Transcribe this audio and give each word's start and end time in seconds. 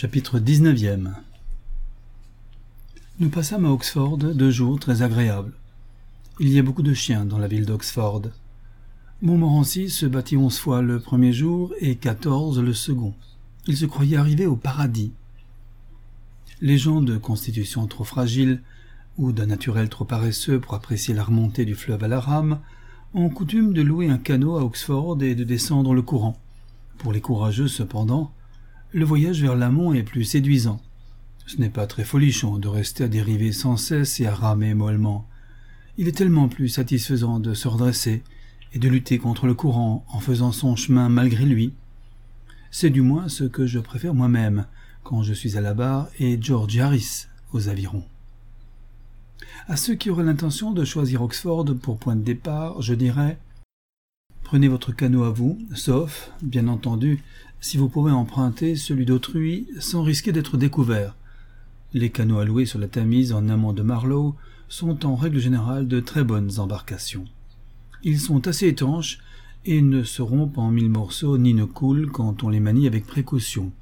Chapitre 0.00 0.38
19 0.38 0.78
Nous 3.18 3.30
passâmes 3.30 3.64
à 3.64 3.72
Oxford 3.72 4.16
deux 4.16 4.52
jours 4.52 4.78
très 4.78 5.02
agréables. 5.02 5.54
Il 6.38 6.50
y 6.50 6.58
a 6.60 6.62
beaucoup 6.62 6.84
de 6.84 6.94
chiens 6.94 7.24
dans 7.24 7.38
la 7.38 7.48
ville 7.48 7.66
d'Oxford. 7.66 8.22
Montmorency 9.22 9.90
se 9.90 10.06
battit 10.06 10.36
onze 10.36 10.60
fois 10.60 10.82
le 10.82 11.00
premier 11.00 11.32
jour 11.32 11.74
et 11.80 11.96
quatorze 11.96 12.60
le 12.60 12.74
second. 12.74 13.12
Il 13.66 13.76
se 13.76 13.86
croyait 13.86 14.16
arrivé 14.16 14.46
au 14.46 14.54
paradis. 14.54 15.10
Les 16.60 16.78
gens 16.78 17.02
de 17.02 17.18
constitution 17.18 17.88
trop 17.88 18.04
fragile 18.04 18.62
ou 19.16 19.32
d'un 19.32 19.46
naturel 19.46 19.88
trop 19.88 20.04
paresseux 20.04 20.60
pour 20.60 20.74
apprécier 20.74 21.12
la 21.12 21.24
remontée 21.24 21.64
du 21.64 21.74
fleuve 21.74 22.04
à 22.04 22.08
la 22.08 22.20
rame 22.20 22.60
ont 23.14 23.30
coutume 23.30 23.72
de 23.72 23.82
louer 23.82 24.08
un 24.08 24.18
canot 24.18 24.58
à 24.58 24.64
Oxford 24.64 25.20
et 25.24 25.34
de 25.34 25.42
descendre 25.42 25.92
le 25.92 26.02
courant. 26.02 26.38
Pour 26.98 27.12
les 27.12 27.20
courageux, 27.20 27.66
cependant, 27.66 28.32
le 28.92 29.04
voyage 29.04 29.42
vers 29.42 29.54
l'amont 29.54 29.92
est 29.92 30.02
plus 30.02 30.24
séduisant. 30.24 30.80
Ce 31.46 31.56
n'est 31.58 31.70
pas 31.70 31.86
très 31.86 32.04
folichon 32.04 32.58
de 32.58 32.68
rester 32.68 33.04
à 33.04 33.08
dériver 33.08 33.52
sans 33.52 33.76
cesse 33.76 34.20
et 34.20 34.26
à 34.26 34.34
ramer 34.34 34.74
mollement. 34.74 35.26
Il 35.98 36.08
est 36.08 36.16
tellement 36.16 36.48
plus 36.48 36.68
satisfaisant 36.68 37.38
de 37.38 37.54
se 37.54 37.68
redresser 37.68 38.22
et 38.72 38.78
de 38.78 38.88
lutter 38.88 39.18
contre 39.18 39.46
le 39.46 39.54
courant 39.54 40.04
en 40.08 40.20
faisant 40.20 40.52
son 40.52 40.76
chemin 40.76 41.08
malgré 41.08 41.44
lui. 41.44 41.72
C'est 42.70 42.90
du 42.90 43.00
moins 43.00 43.28
ce 43.28 43.44
que 43.44 43.66
je 43.66 43.78
préfère 43.78 44.14
moi-même 44.14 44.66
quand 45.02 45.22
je 45.22 45.32
suis 45.32 45.56
à 45.56 45.60
la 45.60 45.74
barre 45.74 46.08
et 46.18 46.38
George 46.40 46.78
Harris 46.78 47.26
aux 47.52 47.68
avirons. 47.68 48.04
À 49.66 49.76
ceux 49.76 49.94
qui 49.94 50.10
auraient 50.10 50.24
l'intention 50.24 50.72
de 50.72 50.84
choisir 50.84 51.22
Oxford 51.22 51.66
pour 51.82 51.98
point 51.98 52.16
de 52.16 52.22
départ, 52.22 52.80
je 52.80 52.94
dirais 52.94 53.38
Prenez 54.44 54.68
votre 54.68 54.92
canot 54.92 55.24
à 55.24 55.30
vous, 55.30 55.58
sauf, 55.74 56.30
bien 56.40 56.68
entendu, 56.68 57.22
si 57.60 57.76
vous 57.76 57.88
pouvez 57.88 58.12
emprunter 58.12 58.76
celui 58.76 59.04
d'autrui 59.04 59.66
sans 59.80 60.02
risquer 60.02 60.32
d'être 60.32 60.56
découvert. 60.56 61.16
Les 61.94 62.10
canots 62.10 62.38
alloués 62.38 62.66
sur 62.66 62.78
la 62.78 62.88
Tamise 62.88 63.32
en 63.32 63.48
amont 63.48 63.72
de 63.72 63.82
Marlow 63.82 64.36
sont 64.68 65.06
en 65.06 65.16
règle 65.16 65.38
générale 65.38 65.88
de 65.88 66.00
très 66.00 66.24
bonnes 66.24 66.58
embarcations. 66.58 67.24
Ils 68.02 68.20
sont 68.20 68.46
assez 68.46 68.68
étanches 68.68 69.18
et 69.64 69.82
ne 69.82 70.02
se 70.02 70.22
rompent 70.22 70.58
en 70.58 70.70
mille 70.70 70.90
morceaux 70.90 71.38
ni 71.38 71.54
ne 71.54 71.64
coulent 71.64 72.10
quand 72.10 72.42
on 72.44 72.48
les 72.48 72.60
manie 72.60 72.86
avec 72.86 73.06
précaution. 73.06 73.72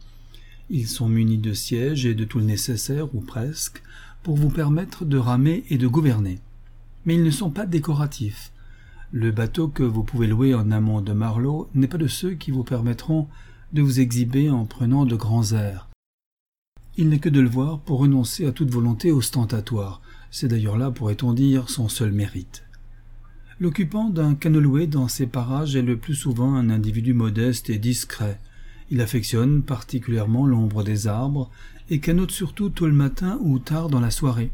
Ils 0.71 0.89
sont 0.89 1.09
munis 1.09 1.39
de 1.39 1.53
sièges 1.53 2.07
et 2.07 2.15
de 2.15 2.25
tout 2.25 2.39
le 2.39 2.45
nécessaire, 2.45 3.15
ou 3.15 3.21
presque, 3.21 3.83
pour 4.23 4.37
vous 4.37 4.49
permettre 4.51 5.05
de 5.05 5.17
ramer 5.17 5.65
et 5.71 5.79
de 5.79 5.87
gouverner. 5.87 6.41
Mais 7.05 7.15
ils 7.15 7.23
ne 7.23 7.31
sont 7.31 7.51
pas 7.51 7.67
décoratifs. 7.67 8.51
Le 9.13 9.31
bateau 9.31 9.69
que 9.69 9.85
vous 9.85 10.03
pouvez 10.03 10.27
louer 10.27 10.55
en 10.55 10.73
amont 10.73 11.01
de 11.01 11.13
Marlow 11.13 11.69
n'est 11.75 11.87
pas 11.87 11.99
de 11.99 12.09
ceux 12.09 12.33
qui 12.33 12.51
vous 12.51 12.65
permettront 12.65 13.29
de 13.73 13.83
vous 13.83 14.01
exhiber 14.01 14.51
en 14.51 14.65
prenant 14.65 15.05
de 15.05 15.17
grands 15.17 15.53
airs. 15.53 15.89
Il 16.97 17.09
n'est 17.11 17.19
que 17.19 17.29
de 17.29 17.41
le 17.41 17.49
voir 17.49 17.81
pour 17.81 17.99
renoncer 17.99 18.47
à 18.47 18.53
toute 18.53 18.71
volonté 18.71 19.13
ostentatoire. 19.13 20.01
C'est 20.31 20.49
d'ailleurs 20.49 20.79
là, 20.79 20.91
pourrait-on 20.91 21.33
dire, 21.33 21.69
son 21.69 21.89
seul 21.89 22.13
mérite. 22.13 22.65
L'occupant 23.59 24.11
d'un 24.11 24.37
loué 24.45 24.87
dans 24.87 25.09
ces 25.09 25.27
parages 25.27 25.77
est 25.77 25.83
le 25.83 25.97
plus 25.97 26.15
souvent 26.15 26.55
un 26.55 26.71
individu 26.71 27.15
modeste 27.15 27.71
et 27.71 27.79
discret. 27.79 28.39
Il 28.91 29.01
affectionne 29.01 29.63
particulièrement 29.63 30.47
l'ombre 30.47 30.85
des 30.85 31.07
arbres 31.07 31.51
et 31.91 32.01
canote 32.01 32.31
surtout 32.31 32.69
tôt 32.69 32.87
le 32.87 32.93
matin 32.93 33.39
ou 33.41 33.59
tard 33.59 33.89
dans 33.89 34.01
la 34.01 34.11
soirée, 34.11 34.51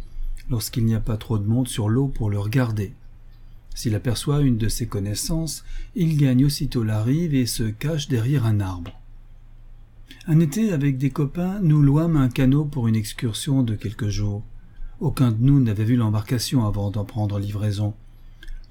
lorsqu'il 0.51 0.85
n'y 0.85 0.95
a 0.95 1.01
pas 1.01 1.17
trop 1.17 1.39
de 1.39 1.47
monde 1.47 1.69
sur 1.69 1.89
l'eau 1.89 2.09
pour 2.09 2.31
le 2.31 2.39
regarder. 2.39 2.93
S'il 3.75 3.95
aperçoit 3.95 4.41
une 4.41 4.59
de 4.59 4.69
ses 4.69 4.87
connaissances, 4.87 5.65
il 5.95 6.17
gagne 6.17 6.45
aussitôt 6.45 6.85
la 6.85 7.03
rive 7.03 7.35
et 7.35 7.47
se 7.47 7.65
cache 7.65 8.09
derrière 8.09 8.47
un 8.47 8.61
arbre. 8.61 9.02
Un 10.27 10.41
été, 10.41 10.73
avec 10.73 10.99
des 10.99 11.11
copains, 11.11 11.59
nous 11.61 11.83
louâmes 11.83 12.17
un 12.17 12.29
canot 12.29 12.65
pour 12.65 12.89
une 12.89 12.97
excursion 12.97 13.63
de 13.63 13.75
quelques 13.75 14.09
jours. 14.09 14.43
Aucun 15.01 15.33
de 15.33 15.43
nous 15.43 15.61
n'avait 15.61 15.85
vu 15.85 15.97
l'embarcation 15.97 16.67
avant 16.67 16.91
d'en 16.91 17.05
prendre 17.05 17.39
livraison. 17.39 17.95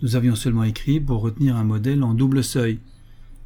Nous 0.01 0.15
avions 0.15 0.35
seulement 0.35 0.63
écrit 0.63 0.99
pour 0.99 1.21
retenir 1.21 1.57
un 1.57 1.63
modèle 1.63 2.03
en 2.03 2.13
double 2.13 2.43
seuil. 2.43 2.79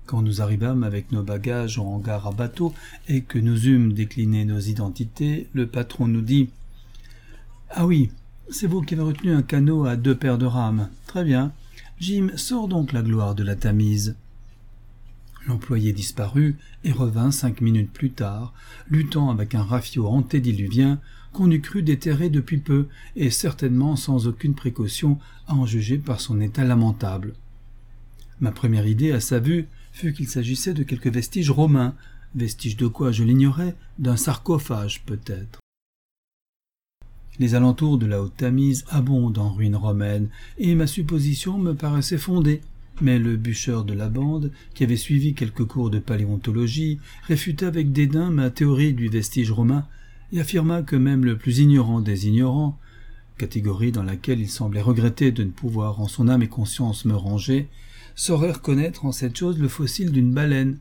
Quand 0.05 0.21
nous 0.21 0.41
arrivâmes 0.41 0.83
avec 0.83 1.11
nos 1.11 1.23
bagages 1.23 1.79
en 1.79 1.87
hangar 1.87 2.27
à 2.27 2.31
bateau 2.31 2.73
et 3.07 3.21
que 3.21 3.39
nous 3.39 3.67
eûmes 3.67 3.93
décliné 3.93 4.45
nos 4.45 4.59
identités, 4.59 5.49
le 5.53 5.65
patron 5.65 6.07
nous 6.07 6.21
dit 6.21 6.49
Ah 7.71 7.87
oui, 7.87 8.11
c'est 8.49 8.67
vous 8.67 8.81
qui 8.81 8.93
avez 8.93 9.03
retenu 9.03 9.33
un 9.33 9.41
canot 9.41 9.85
à 9.85 9.95
deux 9.95 10.15
paires 10.15 10.37
de 10.37 10.45
rames. 10.45 10.89
Très 11.07 11.23
bien. 11.23 11.51
Jim, 11.99 12.29
sors 12.35 12.67
donc 12.67 12.93
la 12.93 13.01
gloire 13.01 13.33
de 13.33 13.43
la 13.43 13.55
Tamise. 13.55 14.15
L'employé 15.47 15.93
disparut 15.93 16.55
et 16.83 16.91
revint 16.91 17.31
cinq 17.31 17.61
minutes 17.61 17.91
plus 17.91 18.11
tard, 18.11 18.53
luttant 18.89 19.29
avec 19.29 19.53
un 19.53 19.63
rafio 19.63 20.07
antédiluvien 20.07 20.99
qu'on 21.33 21.51
eût 21.51 21.61
cru 21.61 21.83
déterré 21.83 22.29
depuis 22.29 22.57
peu 22.57 22.87
et 23.15 23.29
certainement 23.29 23.95
sans 23.95 24.25
aucune 24.27 24.55
précaution 24.55 25.19
à 25.47 25.53
en 25.53 25.65
juger 25.65 25.97
par 25.97 26.19
son 26.19 26.41
état 26.41 26.63
lamentable. 26.63 27.33
Ma 28.39 28.51
première 28.51 28.87
idée 28.87 29.11
à 29.11 29.19
sa 29.19 29.39
vue 29.39 29.67
fut 29.93 30.13
qu'il 30.13 30.27
s'agissait 30.27 30.73
de 30.73 30.83
quelques 30.83 31.11
vestiges 31.11 31.51
romains, 31.51 31.93
vestiges 32.35 32.77
de 32.77 32.87
quoi 32.87 33.11
je 33.11 33.23
l'ignorais, 33.23 33.75
d'un 33.99 34.17
sarcophage 34.17 35.03
peut-être. 35.05 35.59
Les 37.37 37.53
alentours 37.53 37.97
de 37.97 38.05
la 38.05 38.21
Haute-Tamise 38.21 38.85
abondent 38.89 39.37
en 39.37 39.53
ruines 39.53 39.75
romaines, 39.75 40.29
et 40.57 40.73
ma 40.73 40.87
supposition 40.87 41.57
me 41.57 41.73
paraissait 41.73 42.17
fondée. 42.17 42.61
Mais 43.01 43.19
le 43.19 43.35
bûcheur 43.35 43.83
de 43.83 43.93
la 43.93 44.07
bande, 44.07 44.51
qui 44.73 44.83
avait 44.83 44.95
suivi 44.95 45.33
quelques 45.33 45.65
cours 45.65 45.89
de 45.89 45.99
paléontologie, 45.99 46.99
réfuta 47.27 47.67
avec 47.67 47.91
dédain 47.91 48.29
ma 48.29 48.49
théorie 48.49 48.93
du 48.93 49.09
vestige 49.09 49.51
romain 49.51 49.85
et 50.31 50.39
affirma 50.39 50.81
que 50.81 50.95
même 50.95 51.25
le 51.25 51.37
plus 51.37 51.59
ignorant 51.59 52.01
des 52.01 52.27
ignorants, 52.27 52.79
catégorie 53.37 53.91
dans 53.91 54.03
laquelle 54.03 54.39
il 54.39 54.49
semblait 54.49 54.81
regretter 54.81 55.31
de 55.31 55.43
ne 55.43 55.51
pouvoir 55.51 55.99
en 55.99 56.07
son 56.07 56.29
âme 56.29 56.41
et 56.41 56.47
conscience 56.47 57.05
me 57.05 57.15
ranger, 57.15 57.67
saurait 58.15 58.53
reconnaître 58.53 59.05
en 59.05 59.11
cette 59.11 59.37
chose 59.37 59.59
le 59.59 59.67
fossile 59.67 60.11
d'une 60.11 60.33
baleine, 60.33 60.77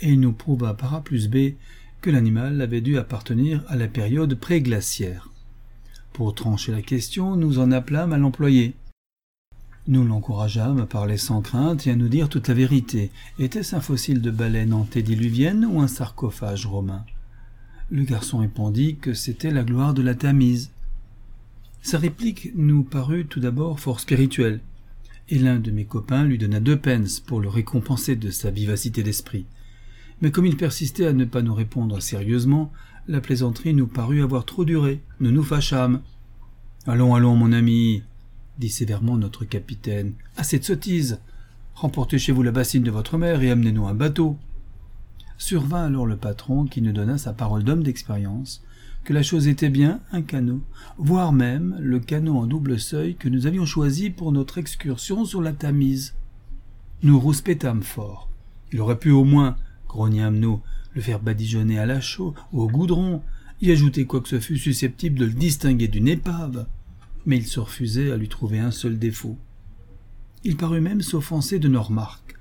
et 0.00 0.10
il 0.10 0.20
nous 0.20 0.32
prouva 0.32 0.74
par 0.74 0.94
A 0.94 1.02
plus 1.02 1.28
B 1.28 1.54
que 2.00 2.10
l'animal 2.10 2.60
avait 2.62 2.80
dû 2.80 2.96
appartenir 2.96 3.64
à 3.68 3.76
la 3.76 3.88
période 3.88 4.34
préglaciaire. 4.34 5.30
Pour 6.12 6.34
trancher 6.34 6.72
la 6.72 6.82
question, 6.82 7.36
nous 7.36 7.58
en 7.58 7.72
appelâmes 7.72 8.12
à 8.12 8.18
l'employé. 8.18 8.74
Nous 9.88 10.04
l'encourageâmes 10.04 10.80
à 10.80 10.86
parler 10.86 11.16
sans 11.16 11.40
crainte 11.40 11.86
et 11.86 11.90
à 11.90 11.96
nous 11.96 12.08
dire 12.08 12.28
toute 12.28 12.48
la 12.48 12.54
vérité. 12.54 13.10
Était-ce 13.38 13.74
un 13.74 13.80
fossile 13.80 14.20
de 14.20 14.30
baleine 14.30 14.74
antédiluvienne 14.74 15.64
ou 15.64 15.80
un 15.80 15.88
sarcophage 15.88 16.66
romain? 16.66 17.04
Le 17.90 18.04
garçon 18.04 18.38
répondit 18.38 18.96
que 18.96 19.14
c'était 19.14 19.50
la 19.50 19.64
gloire 19.64 19.94
de 19.94 20.02
la 20.02 20.14
Tamise. 20.14 20.70
Sa 21.82 21.98
réplique 21.98 22.50
nous 22.54 22.84
parut 22.84 23.26
tout 23.26 23.40
d'abord 23.40 23.80
fort 23.80 24.00
spirituelle 24.00 24.60
et 25.30 25.38
l'un 25.38 25.58
de 25.58 25.70
mes 25.70 25.86
copains 25.86 26.24
lui 26.24 26.38
donna 26.38 26.60
deux 26.60 26.78
pence 26.78 27.20
pour 27.20 27.40
le 27.40 27.48
récompenser 27.48 28.16
de 28.16 28.30
sa 28.30 28.50
vivacité 28.50 29.02
d'esprit. 29.02 29.46
Mais 30.20 30.30
comme 30.30 30.46
il 30.46 30.56
persistait 30.56 31.06
à 31.06 31.12
ne 31.12 31.24
pas 31.24 31.40
nous 31.40 31.54
répondre 31.54 32.02
sérieusement, 32.02 32.70
la 33.08 33.20
plaisanterie 33.20 33.74
nous 33.74 33.86
parut 33.86 34.22
avoir 34.22 34.44
trop 34.44 34.64
duré. 34.64 35.00
Nous 35.20 35.30
nous 35.30 35.42
fâchâmes. 35.42 36.02
Allons, 36.86 37.14
allons, 37.14 37.36
mon 37.36 37.52
ami, 37.52 38.02
dit 38.60 38.68
sévèrement 38.68 39.16
notre 39.16 39.44
capitaine. 39.44 40.12
Assez 40.36 40.58
de 40.58 40.64
sottises. 40.64 41.18
Remportez 41.74 42.18
chez 42.18 42.30
vous 42.30 42.42
la 42.42 42.52
bassine 42.52 42.82
de 42.82 42.90
votre 42.90 43.16
mère 43.16 43.42
et 43.42 43.50
amenez-nous 43.50 43.86
un 43.86 43.94
bateau. 43.94 44.36
Survint 45.38 45.86
alors 45.86 46.06
le 46.06 46.16
patron 46.16 46.66
qui 46.66 46.82
nous 46.82 46.92
donna 46.92 47.16
sa 47.16 47.32
parole 47.32 47.64
d'homme 47.64 47.82
d'expérience 47.82 48.62
que 49.02 49.14
la 49.14 49.22
chose 49.22 49.48
était 49.48 49.70
bien 49.70 50.00
un 50.12 50.20
canot, 50.20 50.60
voire 50.98 51.32
même 51.32 51.76
le 51.80 52.00
canot 52.00 52.36
en 52.36 52.46
double 52.46 52.78
seuil 52.78 53.14
que 53.14 53.30
nous 53.30 53.46
avions 53.46 53.64
choisi 53.64 54.10
pour 54.10 54.30
notre 54.30 54.58
excursion 54.58 55.24
sur 55.24 55.40
la 55.40 55.52
Tamise. 55.52 56.14
Nous 57.02 57.18
rouspétâmes 57.18 57.82
fort. 57.82 58.28
Il 58.72 58.80
aurait 58.80 58.98
pu 58.98 59.10
au 59.10 59.24
moins, 59.24 59.56
grognâmes-nous, 59.88 60.60
le 60.92 61.00
faire 61.00 61.20
badigeonner 61.20 61.78
à 61.78 61.86
la 61.86 62.02
chaux 62.02 62.34
ou 62.52 62.60
au 62.60 62.68
goudron, 62.68 63.22
y 63.62 63.70
ajouter 63.70 64.04
quoi 64.04 64.20
que 64.20 64.28
ce 64.28 64.38
fût 64.38 64.58
susceptible 64.58 65.18
de 65.18 65.24
le 65.24 65.32
distinguer 65.32 65.88
d'une 65.88 66.08
épave. 66.08 66.66
Mais 67.26 67.36
il 67.36 67.46
se 67.46 67.60
refusait 67.60 68.10
à 68.10 68.16
lui 68.16 68.28
trouver 68.28 68.58
un 68.58 68.70
seul 68.70 68.98
défaut. 68.98 69.38
Il 70.44 70.56
parut 70.56 70.80
même 70.80 71.02
s'offenser 71.02 71.58
de 71.58 71.68
nos 71.68 71.82
remarques. 71.82 72.36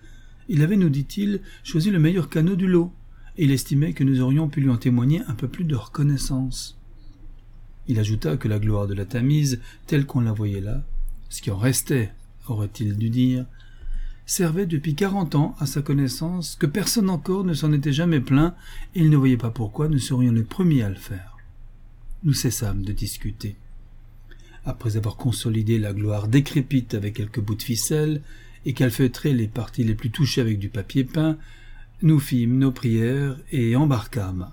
Il 0.47 0.61
avait, 0.61 0.77
nous 0.77 0.89
dit-il, 0.89 1.41
choisi 1.63 1.91
le 1.91 1.99
meilleur 1.99 2.29
canot 2.29 2.55
du 2.55 2.67
lot, 2.67 2.93
il 3.37 3.51
estimait 3.51 3.93
que 3.93 4.03
nous 4.03 4.19
aurions 4.19 4.49
pu 4.49 4.59
lui 4.61 4.69
en 4.69 4.77
témoigner 4.77 5.21
un 5.27 5.33
peu 5.33 5.47
plus 5.47 5.63
de 5.63 5.75
reconnaissance. 5.75 6.77
Il 7.87 7.97
ajouta 7.97 8.35
que 8.35 8.47
la 8.47 8.59
gloire 8.59 8.85
de 8.85 8.93
la 8.93 9.05
Tamise, 9.05 9.61
telle 9.87 10.05
qu'on 10.05 10.19
la 10.19 10.33
voyait 10.33 10.59
là, 10.59 10.83
ce 11.29 11.41
qui 11.41 11.49
en 11.49 11.57
restait, 11.57 12.11
aurait-il 12.47 12.97
dû 12.97 13.09
dire, 13.09 13.45
servait 14.25 14.65
depuis 14.65 14.93
quarante 14.93 15.35
ans 15.35 15.55
à 15.59 15.65
sa 15.65 15.81
connaissance, 15.81 16.55
que 16.55 16.65
personne 16.65 17.09
encore 17.09 17.45
ne 17.45 17.53
s'en 17.53 17.71
était 17.71 17.93
jamais 17.93 18.19
plaint, 18.19 18.53
et 18.93 18.99
il 18.99 19.09
ne 19.09 19.17
voyait 19.17 19.37
pas 19.37 19.51
pourquoi 19.51 19.87
nous 19.87 19.99
serions 19.99 20.33
les 20.33 20.43
premiers 20.43 20.83
à 20.83 20.89
le 20.89 20.95
faire. 20.95 21.37
Nous 22.23 22.33
cessâmes 22.33 22.83
de 22.83 22.91
discuter. 22.91 23.55
Après 24.65 24.97
avoir 24.97 25.15
consolidé 25.15 25.79
la 25.79 25.93
gloire 25.93 26.27
décrépite 26.27 26.93
avec 26.93 27.15
quelques 27.15 27.39
bouts 27.39 27.55
de 27.55 27.63
ficelle, 27.63 28.21
et 28.65 28.73
calfeutré 28.73 29.33
les 29.33 29.47
parties 29.47 29.83
les 29.83 29.95
plus 29.95 30.11
touchées 30.11 30.41
avec 30.41 30.59
du 30.59 30.69
papier 30.69 31.03
peint, 31.03 31.37
nous 32.01 32.19
fîmes 32.19 32.57
nos 32.57 32.71
prières 32.71 33.37
et 33.51 33.75
embarquâmes. 33.75 34.51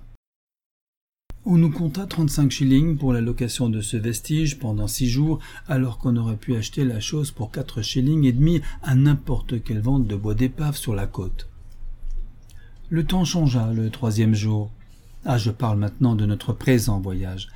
On 1.49 1.59
nous 1.59 1.71
compta 1.71 2.07
trente-cinq 2.07 2.51
shillings 2.51 2.97
pour 2.97 3.13
la 3.13 3.21
location 3.21 3.69
de 3.69 3.81
ce 3.81 3.97
vestige 3.97 4.59
pendant 4.59 4.89
six 4.89 5.09
jours, 5.09 5.39
alors 5.69 5.99
qu'on 5.99 6.17
aurait 6.17 6.37
pu 6.37 6.57
acheter 6.57 6.85
la 6.85 6.99
chose 6.99 7.31
pour 7.31 7.53
quatre 7.53 7.83
shillings 7.83 8.25
et 8.25 8.33
demi 8.33 8.63
à 8.83 8.97
n'importe 8.97 9.63
quelle 9.63 9.81
vente 9.81 10.09
de 10.09 10.17
bois 10.17 10.35
d'épave 10.35 10.77
sur 10.77 10.95
la 10.95 11.07
côte. 11.07 11.49
Le 12.89 13.05
temps 13.05 13.25
changea 13.25 13.73
le 13.73 13.91
troisième 13.91 14.35
jour. 14.35 14.73
Ah, 15.25 15.39
je 15.39 15.53
parle 15.53 15.79
maintenant 15.79 16.17
de 16.17 16.27
notre 16.27 16.53
présent 16.53 17.01
voyage. 17.01 17.49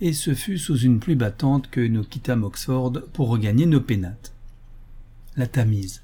Et 0.00 0.12
ce 0.12 0.34
fut 0.34 0.58
sous 0.58 0.78
une 0.78 0.98
pluie 0.98 1.14
battante 1.14 1.70
que 1.70 1.80
nous 1.80 2.02
quittâmes 2.02 2.44
Oxford 2.44 2.92
pour 3.12 3.28
regagner 3.28 3.66
nos 3.66 3.80
pénates. 3.80 4.32
La 5.36 5.46
Tamise. 5.46 6.02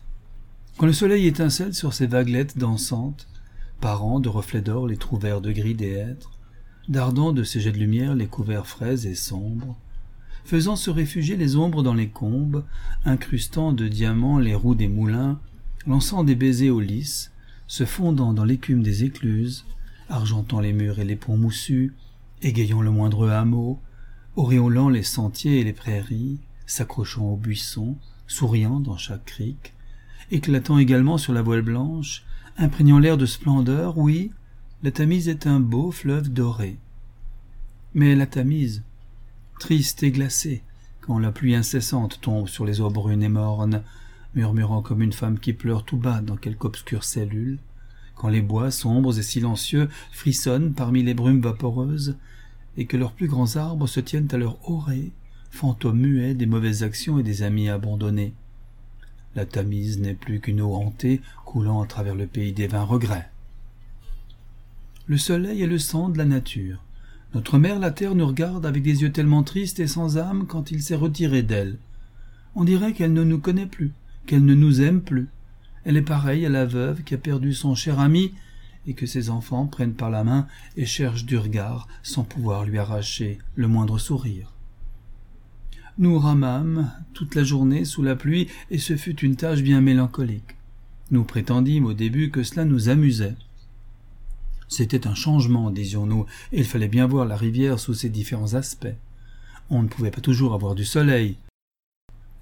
Quand 0.77 0.87
le 0.87 0.93
soleil 0.93 1.27
étincelle 1.27 1.75
sur 1.75 1.93
ces 1.93 2.07
vaguelettes 2.07 2.57
dansantes, 2.57 3.27
parant 3.81 4.21
de 4.21 4.29
reflets 4.29 4.61
d'or 4.61 4.87
les 4.87 4.97
trous 4.97 5.19
verts 5.19 5.41
de 5.41 5.51
gris 5.51 5.75
des 5.75 5.91
hêtres, 5.91 6.31
dardant 6.89 7.33
de 7.33 7.43
ces 7.43 7.61
jets 7.61 7.73
de 7.73 7.79
lumière 7.79 8.15
les 8.15 8.27
couverts 8.27 8.67
frais 8.67 9.07
et 9.07 9.15
sombres, 9.15 9.77
faisant 10.45 10.77
se 10.77 10.91
réfugier 10.91 11.37
les 11.37 11.57
ombres 11.57 11.83
dans 11.83 11.95
les 11.95 12.09
combes, 12.09 12.65
incrustant 13.05 13.73
de 13.73 13.87
diamants 13.89 14.39
les 14.39 14.55
roues 14.55 14.75
des 14.75 14.89
moulins, 14.89 15.39
lançant 15.87 16.25
des 16.25 16.35
baisers 16.35 16.71
aux 16.71 16.81
lys, 16.81 17.33
se 17.67 17.85
fondant 17.85 18.33
dans 18.33 18.45
l'écume 18.45 18.83
des 18.83 19.05
écluses, 19.05 19.67
argentant 20.09 20.61
les 20.61 20.73
murs 20.73 21.01
et 21.01 21.05
les 21.05 21.17
ponts 21.17 21.37
moussus, 21.37 21.95
égayant 22.43 22.83
le 22.83 22.91
moindre 22.91 23.29
hameau, 23.29 23.81
auréolant 24.37 24.89
les 24.89 25.03
sentiers 25.03 25.61
et 25.61 25.65
les 25.65 25.73
prairies, 25.73 26.39
s'accrochant 26.67 27.25
aux 27.25 27.37
buissons, 27.37 27.97
souriant 28.27 28.81
dans 28.81 28.97
chaque 28.97 29.25
crique, 29.25 29.75
éclatant 30.31 30.79
également 30.79 31.19
sur 31.19 31.33
la 31.33 31.43
voile 31.43 31.63
blanche, 31.63 32.25
imprégnant 32.57 32.99
l'air 32.99 33.17
de 33.17 33.27
splendeur, 33.27 33.99
oui, 33.99 34.31
la 34.83 34.91
Tamise 34.91 35.29
est 35.29 35.47
un 35.47 35.61
beau 35.61 35.91
fleuve 35.91 36.29
doré. 36.29 36.77
Mais 37.95 38.15
la 38.15 38.27
Tamise, 38.27 38.83
triste 39.59 40.03
et 40.03 40.11
glacée, 40.11 40.63
quand 41.01 41.19
la 41.19 41.33
pluie 41.33 41.55
incessante 41.55 42.21
tombe 42.21 42.49
sur 42.49 42.65
les 42.65 42.81
eaux 42.81 42.91
brunes 42.91 43.23
et 43.23 43.29
mornes, 43.29 43.83
murmurant 44.35 44.83
comme 44.83 45.03
une 45.03 45.13
femme 45.13 45.39
qui 45.39 45.53
pleure 45.53 45.85
tout 45.85 45.97
bas 45.97 46.21
dans 46.21 46.37
quelque 46.37 46.67
obscure 46.67 47.03
cellule, 47.03 47.59
quand 48.19 48.29
les 48.29 48.43
bois 48.43 48.71
sombres 48.71 49.19
et 49.19 49.23
silencieux 49.23 49.89
frissonnent 50.11 50.75
parmi 50.75 51.03
les 51.03 51.15
brumes 51.15 51.41
vaporeuses, 51.41 52.17
et 52.77 52.85
que 52.85 52.97
leurs 52.97 53.13
plus 53.13 53.29
grands 53.29 53.57
arbres 53.57 53.87
se 53.87 54.01
tiennent 54.01 54.29
à 54.33 54.37
leur 54.37 54.59
orée, 54.69 55.13
fantômes 55.51 56.01
muets 56.01 56.35
des 56.35 56.47
mauvaises 56.47 56.83
actions 56.83 57.19
et 57.19 57.23
des 57.23 57.43
amis 57.43 57.69
abandonnés. 57.69 58.35
La 59.35 59.47
Tamise 59.47 60.01
n'est 60.01 60.15
plus 60.15 60.41
qu'une 60.41 60.61
eau 60.61 60.75
hantée 60.75 61.21
coulant 61.45 61.81
à 61.81 61.87
travers 61.87 62.15
le 62.15 62.27
pays 62.27 62.53
des 62.53 62.67
vains 62.67 62.85
regrets. 62.85 63.31
Le 65.07 65.17
soleil 65.17 65.63
est 65.63 65.67
le 65.67 65.79
sang 65.79 66.09
de 66.09 66.19
la 66.19 66.25
nature. 66.25 66.83
Notre 67.35 67.59
mère 67.59 67.79
la 67.79 67.91
terre 67.91 68.15
nous 68.15 68.27
regarde 68.27 68.67
avec 68.67 68.83
des 68.83 69.03
yeux 69.03 69.13
tellement 69.13 69.43
tristes 69.43 69.81
et 69.81 69.87
sans 69.87 70.19
âme 70.19 70.47
quand 70.47 70.71
il 70.71 70.83
s'est 70.83 70.97
retiré 70.97 71.43
d'elle. 71.43 71.79
On 72.55 72.65
dirait 72.65 72.93
qu'elle 72.93 73.13
ne 73.13 73.23
nous 73.23 73.39
connaît 73.39 73.67
plus, 73.67 73.93
qu'elle 74.27 74.45
ne 74.45 74.55
nous 74.55 74.81
aime 74.81 75.03
plus. 75.03 75.29
Elle 75.89 75.97
est 75.97 76.03
pareille 76.03 76.45
à 76.45 76.51
la 76.51 76.67
veuve 76.67 77.03
qui 77.03 77.15
a 77.15 77.17
perdu 77.17 77.55
son 77.55 77.75
cher 77.75 77.99
ami 77.99 78.35
et 78.87 78.93
que 78.93 79.07
ses 79.07 79.31
enfants 79.31 79.67
prennent 79.67 79.95
par 79.95 80.11
la 80.11 80.23
main 80.23 80.47
et 80.77 80.85
cherchent 80.85 81.25
du 81.25 81.39
regard 81.39 81.89
sans 82.03 82.25
pouvoir 82.25 82.67
lui 82.67 82.77
arracher 82.77 83.39
le 83.55 83.69
moindre 83.69 83.97
sourire. 83.97 84.53
Nous 85.97 86.19
ramâmes 86.19 86.93
toute 87.15 87.35
la 87.35 87.43
journée 87.43 87.87
sous 87.87 88.03
la 88.03 88.17
pluie 88.17 88.49
et 88.71 88.77
ce 88.77 88.99
fut 88.99 89.19
une 89.21 89.37
tâche 89.37 89.63
bien 89.63 89.81
mélancolique. 89.81 90.57
Nous 91.11 91.25
prétendîmes 91.25 91.87
au 91.87 91.95
début 91.95 92.31
que 92.31 92.43
cela 92.43 92.67
nous 92.67 92.91
amusait. 92.91 93.37
C'était 94.69 95.07
un 95.07 95.15
changement, 95.15 95.71
disions-nous, 95.71 96.27
et 96.53 96.59
il 96.59 96.67
fallait 96.67 96.89
bien 96.89 97.07
voir 97.07 97.25
la 97.25 97.35
rivière 97.35 97.81
sous 97.81 97.95
ses 97.95 98.11
différents 98.11 98.53
aspects. 98.53 98.95
On 99.71 99.83
ne 99.83 99.89
pouvait 99.89 100.11
pas 100.11 100.21
toujours 100.21 100.53
avoir 100.53 100.75
du 100.75 100.85
soleil. 100.85 101.39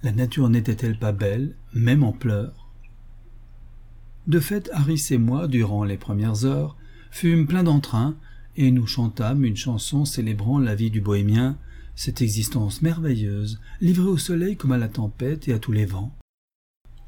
La 0.03 0.11
nature 0.11 0.49
n'était-elle 0.49 0.99
pas 0.99 1.13
belle, 1.13 1.55
même 1.75 2.03
en 2.03 2.11
pleurs? 2.11 2.66
De 4.27 4.41
fait, 4.41 4.71
Harris 4.73 5.07
et 5.11 5.19
moi, 5.19 5.47
durant 5.47 5.85
les 5.85 5.97
premières 5.97 6.45
heures, 6.45 6.77
fûmes 7.11 7.47
pleins 7.47 7.63
d'entrain, 7.63 8.17
et 8.57 8.71
nous 8.71 8.87
chantâmes 8.87 9.45
une 9.45 9.57
chanson 9.57 10.05
célébrant 10.05 10.59
la 10.59 10.75
vie 10.75 10.91
du 10.91 11.01
bohémien, 11.01 11.57
cette 11.95 12.23
existence 12.23 12.83
merveilleuse, 12.83 13.61
livrée 13.81 14.09
au 14.09 14.19
soleil 14.19 14.57
comme 14.57 14.73
à 14.73 14.79
la 14.79 14.89
tempête 14.89 15.49
et 15.49 15.53
à 15.53 15.59
tous 15.59 15.73
les 15.73 15.87
vents. 15.87 16.15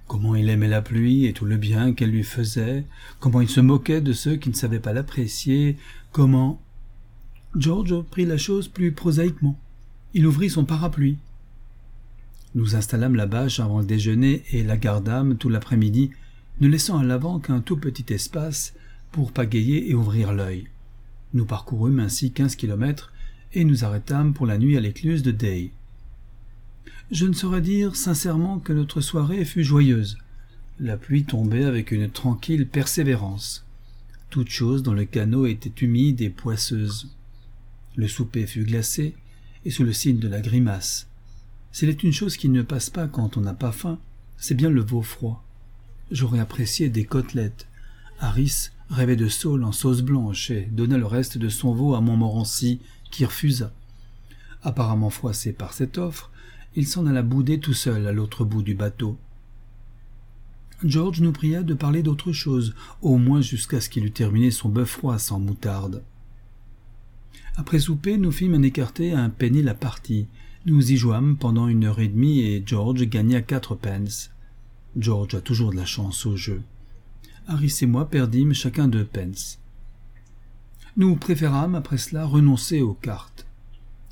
Comment 0.06 0.34
il 0.34 0.48
aimait 0.48 0.68
la 0.68 0.80
pluie 0.80 1.26
et 1.26 1.32
tout 1.32 1.44
le 1.44 1.56
bien 1.56 1.92
qu'elle 1.92 2.10
lui 2.10 2.22
faisait, 2.22 2.86
comment 3.20 3.40
il 3.40 3.48
se 3.48 3.60
moquait 3.60 4.00
de 4.00 4.12
ceux 4.12 4.36
qui 4.36 4.48
ne 4.48 4.54
savaient 4.54 4.78
pas 4.78 4.92
l'apprécier, 4.92 5.76
comment. 6.12 6.62
George 7.54 8.02
prit 8.02 8.24
la 8.24 8.38
chose 8.38 8.68
plus 8.68 8.92
prosaïquement. 8.92 9.58
Il 10.14 10.26
ouvrit 10.26 10.50
son 10.50 10.64
parapluie. 10.64 11.18
Nous 12.54 12.76
installâmes 12.76 13.16
la 13.16 13.26
bâche 13.26 13.60
avant 13.60 13.80
le 13.80 13.86
déjeuner 13.86 14.42
et 14.52 14.62
la 14.62 14.78
gardâmes 14.78 15.36
tout 15.36 15.50
l'après-midi, 15.50 16.10
ne 16.60 16.69
laissant 16.69 16.99
à 16.99 17.05
l'avant 17.05 17.38
qu'un 17.38 17.60
tout 17.60 17.76
petit 17.76 18.12
espace 18.12 18.75
pour 19.12 19.32
pagayer 19.32 19.90
et 19.90 19.94
ouvrir 19.94 20.32
l'œil. 20.32 20.69
Nous 21.34 21.44
parcourûmes 21.44 22.00
ainsi 22.00 22.32
quinze 22.32 22.56
kilomètres 22.56 23.12
et 23.52 23.64
nous 23.64 23.84
arrêtâmes 23.84 24.34
pour 24.34 24.46
la 24.46 24.58
nuit 24.58 24.76
à 24.76 24.81
l'écluse 24.81 25.22
de 25.22 25.31
Day. 25.31 25.72
Je 27.10 27.26
ne 27.26 27.32
saurais 27.32 27.60
dire 27.60 27.96
sincèrement 27.96 28.58
que 28.58 28.72
notre 28.72 29.00
soirée 29.00 29.44
fut 29.44 29.64
joyeuse. 29.64 30.19
La 30.78 30.96
pluie 30.96 31.25
tombait 31.25 31.64
avec 31.64 31.90
une 31.90 32.10
tranquille 32.10 32.66
persévérance. 32.66 33.64
Toute 34.31 34.50
chose 34.50 34.82
dans 34.82 34.93
le 34.93 35.06
canot 35.06 35.46
était 35.46 35.84
humide 35.84 36.20
et 36.20 36.28
poisseuse. 36.28 37.11
Le 37.96 38.06
souper 38.08 38.46
fut 38.46 38.64
glacé, 38.64 39.14
et 39.64 39.70
sous 39.70 39.84
le 39.84 39.93
signe 39.93 40.19
de 40.19 40.28
la 40.28 40.40
grimace. 40.40 41.08
S'il 41.72 41.88
est 41.88 42.04
une 42.04 42.12
chose 42.12 42.37
qui 42.37 42.49
ne 42.49 42.62
passe 42.62 42.90
pas 42.90 43.08
quand 43.08 43.37
on 43.37 43.40
n'a 43.40 43.54
pas 43.54 43.72
faim, 43.72 43.99
c'est 44.37 44.54
bien 44.54 44.70
le 44.70 44.82
veau 44.82 45.02
froid. 45.02 45.44
J'aurais 46.10 46.40
apprécié 46.40 46.88
des 46.88 47.05
côtelettes. 47.05 47.66
Harris 48.19 48.70
rêvait 48.88 49.16
de 49.16 49.28
saule 49.28 49.64
en 49.64 49.72
sauce 49.72 50.02
blanche 50.02 50.50
et 50.50 50.69
donna 50.72 50.96
le 50.96 51.06
reste 51.06 51.37
de 51.37 51.49
son 51.49 51.75
veau 51.75 51.94
à 51.94 52.00
Montmorency, 52.00 52.81
qui 53.10 53.25
refusa. 53.25 53.72
Apparemment 54.62 55.10
froissé 55.10 55.52
par 55.52 55.72
cette 55.72 55.99
offre, 55.99 56.31
il 56.75 56.87
s'en 56.87 57.06
alla 57.06 57.22
bouder 57.22 57.60
tout 57.60 57.75
seul 57.75 58.06
à 58.06 58.12
l'autre 58.12 58.44
bout 58.44 58.62
du 58.62 58.75
bateau. 58.75 59.19
George 60.84 61.20
nous 61.20 61.32
pria 61.32 61.62
de 61.62 61.75
parler 61.75 62.02
d'autre 62.02 62.32
chose, 62.32 62.75
au 63.02 63.19
moins 63.19 63.40
jusqu'à 63.40 63.81
ce 63.81 63.88
qu'il 63.88 64.06
eût 64.06 64.12
terminé 64.12 64.50
son 64.50 64.69
bœuf 64.69 64.90
froid 64.90 65.19
sans 65.19 65.40
moutarde. 65.40 66.02
Après 67.56 67.81
souper, 67.81 68.16
nous 68.16 68.30
fîmes 68.30 68.54
un 68.54 68.62
écarté 68.62 69.12
à 69.12 69.21
un 69.21 69.30
penny 69.30 69.62
la 69.62 69.75
partie. 69.75 70.28
Nous 70.64 70.92
y 70.92 70.97
jouâmes 70.97 71.37
pendant 71.37 71.66
une 71.66 71.85
heure 71.85 71.99
et 71.99 72.09
demie 72.09 72.40
et 72.40 72.62
George 72.64 73.02
gagna 73.02 73.42
quatre 73.42 73.75
pence. 73.75 74.30
George 74.99 75.35
a 75.35 75.40
toujours 75.40 75.71
de 75.71 75.76
la 75.76 75.85
chance 75.85 76.26
au 76.26 76.37
jeu. 76.37 76.62
Harris 77.47 77.78
et 77.83 77.87
moi 77.87 78.11
perdîmes 78.11 78.52
chacun 78.52 78.88
deux 78.88 79.05
pence. 79.05 79.61
Nous 80.97 81.14
préférâmes 81.14 81.76
après 81.76 81.99
cela 81.99 82.25
renoncer 82.25 82.81
aux 82.83 82.95
cartes. 82.95 83.47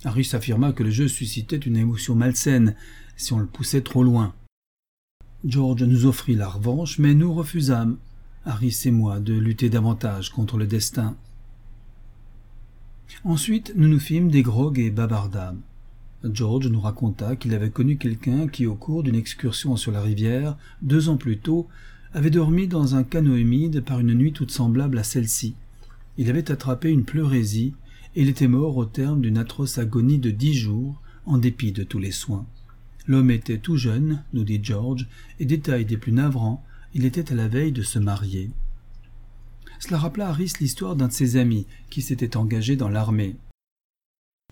Harris 0.04 0.30
affirma 0.32 0.72
que 0.72 0.84
le 0.84 0.90
jeu 0.90 1.08
suscitait 1.08 1.56
une 1.56 1.76
émotion 1.76 2.14
malsaine 2.14 2.76
si 3.16 3.32
on 3.32 3.38
le 3.38 3.46
poussait 3.46 3.80
trop 3.80 4.04
loin. 4.04 4.34
George 5.44 5.82
nous 5.82 6.06
offrit 6.06 6.36
la 6.36 6.48
revanche, 6.48 6.98
mais 6.98 7.14
nous 7.14 7.34
refusâmes, 7.34 7.98
Harris 8.44 8.82
et 8.84 8.90
moi, 8.92 9.18
de 9.18 9.34
lutter 9.34 9.68
davantage 9.68 10.30
contre 10.30 10.56
le 10.56 10.66
destin. 10.66 11.16
Ensuite, 13.24 13.72
nous 13.74 13.88
nous 13.88 13.98
fîmes 13.98 14.30
des 14.30 14.42
grogues 14.42 14.78
et 14.78 14.90
bavardâmes. 14.90 15.62
George 16.32 16.68
nous 16.68 16.80
raconta 16.80 17.36
qu'il 17.36 17.54
avait 17.54 17.70
connu 17.70 17.96
quelqu'un 17.96 18.48
qui, 18.48 18.66
au 18.66 18.74
cours 18.74 19.02
d'une 19.02 19.14
excursion 19.14 19.76
sur 19.76 19.92
la 19.92 20.00
rivière, 20.00 20.56
deux 20.82 21.08
ans 21.08 21.16
plus 21.16 21.38
tôt, 21.38 21.68
avait 22.12 22.30
dormi 22.30 22.66
dans 22.66 22.94
un 22.94 23.02
canot 23.02 23.36
humide 23.36 23.82
par 23.82 24.00
une 24.00 24.14
nuit 24.14 24.32
toute 24.32 24.50
semblable 24.50 24.98
à 24.98 25.04
celle-ci. 25.04 25.54
Il 26.18 26.30
avait 26.30 26.50
attrapé 26.50 26.90
une 26.90 27.04
pleurésie 27.04 27.74
il 28.18 28.30
était 28.30 28.48
mort 28.48 28.78
au 28.78 28.86
terme 28.86 29.20
d'une 29.20 29.36
atroce 29.36 29.76
agonie 29.76 30.18
de 30.18 30.30
dix 30.30 30.54
jours, 30.54 31.02
en 31.26 31.36
dépit 31.36 31.70
de 31.70 31.82
tous 31.82 31.98
les 31.98 32.12
soins. 32.12 32.46
L'homme 33.06 33.30
était 33.30 33.58
tout 33.58 33.76
jeune, 33.76 34.24
nous 34.32 34.42
dit 34.42 34.58
George, 34.62 35.06
et 35.38 35.44
détail 35.44 35.84
des 35.84 35.98
plus 35.98 36.12
navrants, 36.12 36.64
il 36.94 37.04
était 37.04 37.30
à 37.30 37.34
la 37.34 37.46
veille 37.46 37.72
de 37.72 37.82
se 37.82 37.98
marier. 37.98 38.50
Cela 39.80 39.98
rappela 39.98 40.28
à 40.28 40.30
Harris 40.30 40.54
l'histoire 40.60 40.96
d'un 40.96 41.08
de 41.08 41.12
ses 41.12 41.36
amis 41.36 41.66
qui 41.90 42.00
s'était 42.00 42.38
engagé 42.38 42.74
dans 42.74 42.88
l'armée. 42.88 43.36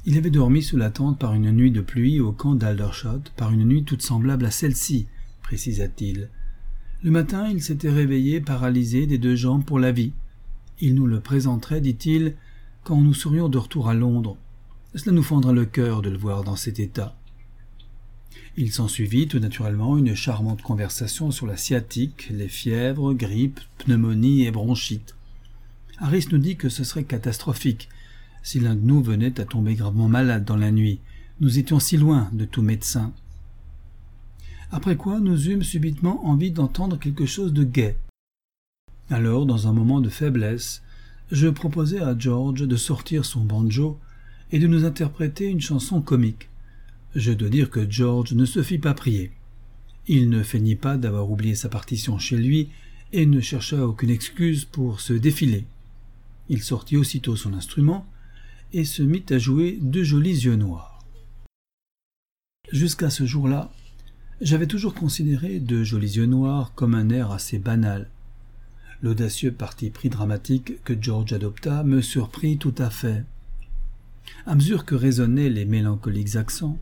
Il 0.06 0.18
avait 0.18 0.30
dormi 0.30 0.62
sous 0.62 0.76
la 0.76 0.90
tente 0.90 1.18
par 1.18 1.32
une 1.32 1.50
nuit 1.50 1.70
de 1.70 1.80
pluie 1.80 2.20
au 2.20 2.32
camp 2.32 2.54
d'Aldershot, 2.54 3.22
par 3.36 3.52
une 3.52 3.64
nuit 3.64 3.84
toute 3.84 4.02
semblable 4.02 4.44
à 4.44 4.50
celle-ci, 4.50 5.06
précisa-t-il. 5.42 6.28
Le 7.02 7.10
matin, 7.10 7.48
il 7.48 7.62
s'était 7.62 7.90
réveillé 7.90 8.42
paralysé 8.42 9.06
des 9.06 9.16
deux 9.16 9.34
jambes 9.34 9.64
pour 9.64 9.78
la 9.78 9.92
vie. 9.92 10.12
Il 10.80 10.94
nous 10.94 11.06
le 11.06 11.20
présenterait, 11.20 11.80
dit-il, 11.80 12.34
quand 12.82 13.00
nous 13.00 13.14
serions 13.14 13.48
de 13.48 13.56
retour 13.56 13.88
à 13.88 13.94
Londres. 13.94 14.36
Cela 14.94 15.12
nous 15.12 15.22
fendra 15.22 15.52
le 15.52 15.64
cœur 15.64 16.02
de 16.02 16.10
le 16.10 16.18
voir 16.18 16.44
dans 16.44 16.56
cet 16.56 16.80
état. 16.80 17.16
Il 18.56 18.72
s'ensuivit 18.72 19.26
tout 19.26 19.38
naturellement 19.38 19.96
une 19.96 20.14
charmante 20.14 20.62
conversation 20.62 21.30
sur 21.30 21.46
la 21.46 21.56
sciatique, 21.56 22.28
les 22.30 22.48
fièvres, 22.48 23.14
grippes, 23.14 23.60
pneumonies 23.78 24.44
et 24.44 24.50
bronchites. 24.50 25.16
Harris 25.98 26.26
nous 26.30 26.38
dit 26.38 26.56
que 26.56 26.68
ce 26.68 26.84
serait 26.84 27.04
catastrophique. 27.04 27.88
Si 28.44 28.60
l'un 28.60 28.76
de 28.76 28.82
nous 28.82 29.02
venait 29.02 29.40
à 29.40 29.44
tomber 29.44 29.74
gravement 29.74 30.08
malade 30.08 30.44
dans 30.44 30.56
la 30.56 30.70
nuit. 30.70 31.00
Nous 31.40 31.58
étions 31.58 31.80
si 31.80 31.96
loin 31.96 32.30
de 32.32 32.44
tout 32.44 32.62
médecin. 32.62 33.12
Après 34.70 34.96
quoi 34.96 35.18
nous 35.18 35.48
eûmes 35.48 35.62
subitement 35.62 36.26
envie 36.26 36.52
d'entendre 36.52 36.98
quelque 36.98 37.26
chose 37.26 37.52
de 37.52 37.64
gai. 37.64 37.96
Alors, 39.10 39.46
dans 39.46 39.66
un 39.66 39.72
moment 39.72 40.00
de 40.00 40.10
faiblesse, 40.10 40.82
je 41.32 41.48
proposai 41.48 42.00
à 42.00 42.16
George 42.16 42.68
de 42.68 42.76
sortir 42.76 43.24
son 43.24 43.40
banjo 43.40 43.98
et 44.52 44.58
de 44.58 44.66
nous 44.66 44.84
interpréter 44.84 45.46
une 45.46 45.60
chanson 45.60 46.02
comique. 46.02 46.50
Je 47.14 47.32
dois 47.32 47.48
dire 47.48 47.70
que 47.70 47.90
George 47.90 48.34
ne 48.34 48.44
se 48.44 48.62
fit 48.62 48.78
pas 48.78 48.94
prier. 48.94 49.32
Il 50.06 50.28
ne 50.28 50.42
feignit 50.42 50.78
pas 50.78 50.98
d'avoir 50.98 51.30
oublié 51.30 51.54
sa 51.54 51.70
partition 51.70 52.18
chez 52.18 52.36
lui 52.36 52.68
et 53.12 53.24
ne 53.24 53.40
chercha 53.40 53.86
aucune 53.86 54.10
excuse 54.10 54.66
pour 54.66 55.00
se 55.00 55.14
défiler. 55.14 55.64
Il 56.50 56.62
sortit 56.62 56.98
aussitôt 56.98 57.36
son 57.36 57.54
instrument 57.54 58.06
et 58.74 58.84
se 58.84 59.04
mit 59.04 59.24
à 59.30 59.38
jouer 59.38 59.78
deux 59.80 60.02
jolis 60.02 60.44
yeux 60.44 60.56
noirs. 60.56 60.98
Jusqu'à 62.72 63.08
ce 63.08 63.24
jour-là, 63.24 63.70
j'avais 64.40 64.66
toujours 64.66 64.94
considéré 64.94 65.60
de 65.60 65.84
jolis 65.84 66.16
yeux 66.16 66.26
noirs 66.26 66.72
comme 66.74 66.96
un 66.96 67.08
air 67.08 67.30
assez 67.30 67.60
banal. 67.60 68.10
L'audacieux 69.00 69.52
parti 69.52 69.90
pris 69.90 70.08
dramatique 70.08 70.82
que 70.82 71.00
George 71.00 71.32
adopta 71.32 71.84
me 71.84 72.02
surprit 72.02 72.58
tout 72.58 72.74
à 72.76 72.90
fait. 72.90 73.24
À 74.44 74.56
mesure 74.56 74.84
que 74.84 74.96
résonnaient 74.96 75.50
les 75.50 75.66
mélancoliques 75.66 76.34
accents, 76.34 76.78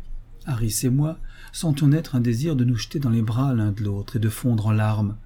Harris 0.46 0.80
et 0.84 0.90
moi 0.90 1.18
sentions 1.52 1.88
naître 1.88 2.14
un 2.14 2.20
désir 2.20 2.56
de 2.56 2.64
nous 2.64 2.76
jeter 2.76 3.00
dans 3.00 3.10
les 3.10 3.22
bras 3.22 3.52
l'un 3.52 3.72
de 3.72 3.82
l'autre 3.82 4.16
et 4.16 4.20
de 4.20 4.30
fondre 4.30 4.68
en 4.68 4.72
larmes. 4.72 5.18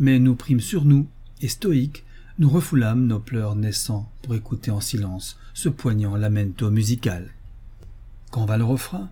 Mais 0.00 0.18
nous 0.18 0.34
prîmes 0.34 0.60
sur 0.60 0.84
nous, 0.84 1.08
et 1.40 1.48
stoïques, 1.48 2.04
nous 2.40 2.48
refoulâmes 2.48 3.06
nos 3.06 3.20
pleurs 3.20 3.54
naissants 3.54 4.10
pour 4.22 4.34
écouter 4.34 4.70
en 4.70 4.80
silence 4.80 5.38
ce 5.52 5.68
poignant 5.68 6.16
lamento 6.16 6.70
musical. 6.70 7.30
Quand 8.30 8.46
vint 8.46 8.56
le 8.56 8.64
refrain, 8.64 9.10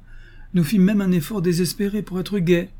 nous 0.54 0.64
fîmes 0.64 0.85
même 0.85 1.02
un 1.02 1.12
effort 1.12 1.42
désespéré 1.42 2.00
pour 2.00 2.18
être 2.18 2.38
gais. 2.38 2.70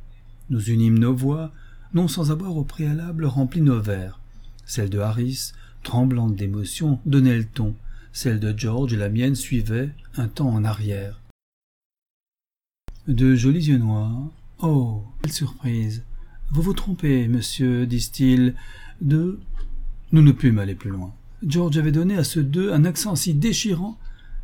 Nous 0.49 0.71
unîmes 0.71 0.99
nos 0.99 1.14
voix, 1.14 1.52
non 1.93 2.09
sans 2.09 2.31
avoir 2.31 2.57
au 2.57 2.64
préalable 2.64 3.26
rempli 3.26 3.61
nos 3.61 3.78
vers. 3.83 4.21
Celle 4.64 4.88
de 4.88 4.99
Harris, 4.99 5.52
tremblante 5.83 6.35
d'émotion, 6.35 6.99
donnait 7.05 7.37
le 7.37 7.45
ton. 7.45 7.75
Celle 8.14 8.40
de 8.40 8.59
George 8.59 8.95
et 8.95 8.97
la 8.97 9.11
mienne 9.11 9.35
suivaient, 9.35 9.90
un 10.17 10.28
temps 10.28 10.49
en 10.49 10.64
arrière. 10.64 11.21
De 13.07 13.35
jolis 13.35 13.67
yeux 13.67 13.76
noirs. 13.76 14.31
Oh, 14.61 15.05
quelle 15.21 15.33
surprise. 15.33 16.05
Vous 16.52 16.62
vous 16.62 16.73
trompez, 16.73 17.28
monsieur, 17.28 17.87
disent-ils. 17.87 18.55
De. 19.02 19.38
Nous 20.12 20.23
ne 20.23 20.33
pûmes 20.33 20.59
aller 20.59 20.75
plus 20.75 20.91
loin. 20.91 21.12
George 21.47 21.77
avait 21.79 21.93
donné 21.93 22.17
à 22.17 22.25
ce 22.25 22.41
deux 22.41 22.73
un 22.73 22.85
accent 22.85 23.15
si 23.15 23.35
déchirant 23.35 23.99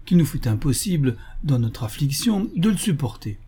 qu'il 0.05 0.19
nous 0.19 0.27
fut 0.27 0.47
impossible, 0.47 1.17
dans 1.43 1.59
notre 1.59 1.85
affliction, 1.85 2.51
de 2.57 2.69
le 2.69 2.77
supporter. 2.77 3.39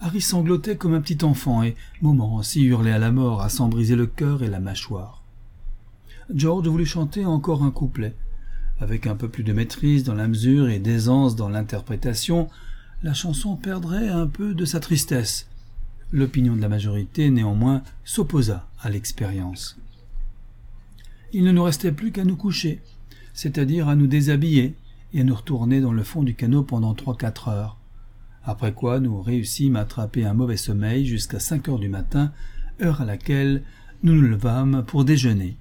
Harry 0.00 0.20
sanglotait 0.20 0.76
comme 0.76 0.94
un 0.94 1.00
petit 1.00 1.24
enfant 1.24 1.62
et 1.62 1.76
Montmorency 2.02 2.64
hurlait 2.64 2.92
à 2.92 2.98
la 2.98 3.10
mort 3.10 3.42
à 3.42 3.48
s'en 3.48 3.68
briser 3.68 3.96
le 3.96 4.06
cœur 4.06 4.42
et 4.42 4.48
la 4.48 4.60
mâchoire. 4.60 5.22
George 6.32 6.68
voulut 6.68 6.86
chanter 6.86 7.24
encore 7.24 7.62
un 7.62 7.70
couplet. 7.70 8.14
Avec 8.80 9.06
un 9.06 9.16
peu 9.16 9.28
plus 9.28 9.42
de 9.42 9.52
maîtrise 9.52 10.04
dans 10.04 10.14
la 10.14 10.28
mesure 10.28 10.68
et 10.68 10.78
d'aisance 10.78 11.36
dans 11.36 11.48
l'interprétation, 11.48 12.48
la 13.02 13.12
chanson 13.12 13.56
perdrait 13.56 14.08
un 14.08 14.26
peu 14.26 14.54
de 14.54 14.64
sa 14.64 14.78
tristesse. 14.78 15.48
L'opinion 16.12 16.54
de 16.54 16.60
la 16.60 16.68
majorité, 16.68 17.30
néanmoins, 17.30 17.82
s'opposa 18.04 18.68
à 18.80 18.88
l'expérience. 18.88 19.78
Il 21.32 21.44
ne 21.44 21.52
nous 21.52 21.62
restait 21.62 21.92
plus 21.92 22.10
qu'à 22.10 22.24
nous 22.24 22.36
coucher, 22.36 22.80
c'est-à-dire 23.34 23.88
à 23.88 23.96
nous 23.96 24.06
déshabiller 24.06 24.74
et 25.12 25.20
à 25.20 25.24
nous 25.24 25.34
retourner 25.34 25.80
dans 25.80 25.92
le 25.92 26.02
fond 26.02 26.22
du 26.22 26.34
canot 26.34 26.62
pendant 26.62 26.94
trois-quatre 26.94 27.48
heures. 27.48 27.76
Après 28.44 28.72
quoi 28.72 28.98
nous 28.98 29.20
réussîmes 29.20 29.76
à 29.76 29.80
attraper 29.80 30.24
un 30.24 30.32
mauvais 30.32 30.56
sommeil 30.56 31.04
jusqu'à 31.04 31.38
cinq 31.38 31.68
heures 31.68 31.78
du 31.78 31.90
matin, 31.90 32.32
heure 32.80 33.02
à 33.02 33.04
laquelle 33.04 33.62
nous 34.02 34.14
nous 34.14 34.28
levâmes 34.28 34.84
pour 34.86 35.04
déjeuner. 35.04 35.56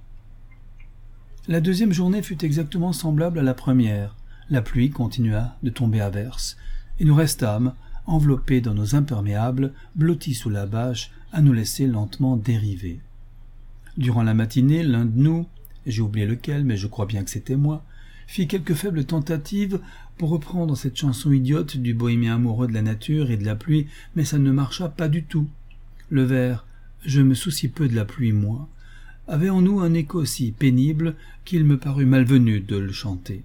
La 1.50 1.60
deuxième 1.60 1.94
journée 1.94 2.22
fut 2.22 2.46
exactement 2.46 2.94
semblable 2.94 3.40
à 3.40 3.44
la 3.44 3.54
première. 3.54 4.16
La 4.50 4.62
pluie 4.62 4.90
continua 4.90 5.58
de 5.64 5.70
tomber 5.70 6.00
à 6.00 6.10
verse, 6.10 6.56
et 7.00 7.06
nous 7.06 7.16
restâmes, 7.16 7.74
enveloppés 8.06 8.62
dans 8.62 8.74
nos 8.74 8.96
imperméables, 8.96 9.74
blottis 9.96 10.34
sous 10.34 10.50
la 10.50 10.66
bâche, 10.66 11.12
à 11.34 11.42
nous 11.42 11.52
laisser 11.52 11.88
lentement 11.88 12.38
dériver. 12.38 13.02
Durant 13.98 14.24
la 14.24 14.34
matinée, 14.34 14.84
l'un 14.84 15.06
de 15.06 15.18
nous, 15.18 15.46
j'ai 15.91 16.01
oublié 16.01 16.25
lequel, 16.25 16.63
mais 16.63 16.77
je 16.77 16.88
crois 16.88 17.06
bien 17.06 17.24
que 17.24 17.29
c'était 17.29 17.56
moi, 17.56 17.84
fit 18.27 18.48
quelques 18.48 18.74
faibles 18.74 19.06
tentatives 19.06 19.79
pour 20.17 20.29
reprendre 20.29 20.75
cette 20.75 20.98
chanson 20.98 21.32
idiote 21.32 21.77
du 21.77 21.94
bohémien 21.94 22.36
amoureux 22.36 22.67
de 22.67 22.74
la 22.74 22.82
nature 22.82 23.32
et 23.32 23.38
de 23.38 23.46
la 23.46 23.56
pluie, 23.56 23.88
mais 24.15 24.25
ça 24.25 24.38
ne 24.38 24.51
marcha 24.51 24.89
pas 24.89 25.08
du 25.08 25.24
tout. 25.24 25.48
Le 26.10 26.24
vers 26.24 26.65
Je 27.06 27.22
me 27.22 27.34
soucie 27.34 27.70
peu 27.70 27.88
de 27.88 27.96
la 27.96 28.06
pluie, 28.06 28.32
moi, 28.32 28.67
avait 29.27 29.50
en 29.50 29.62
nous 29.62 29.79
un 29.79 29.94
écho 29.94 30.25
si 30.25 30.51
pénible 30.51 31.15
qu'il 31.46 31.63
me 31.63 31.77
parut 31.77 32.06
malvenu 32.06 32.60
de 32.60 32.77
le 32.77 32.91
chanter. 32.91 33.44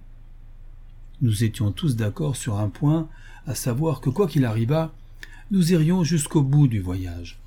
Nous 1.21 1.45
étions 1.45 1.71
tous 1.71 1.97
d'accord 1.97 2.37
sur 2.37 2.59
un 2.59 2.69
point, 2.69 3.09
à 3.47 3.55
savoir 3.55 4.01
que 4.01 4.11
quoi 4.11 4.27
qu'il 4.27 4.45
arrivât, 4.45 4.93
nous 5.51 5.73
irions 5.73 6.03
jusqu'au 6.03 6.43
bout 6.43 6.67
du 6.67 6.81
voyage. 6.81 7.42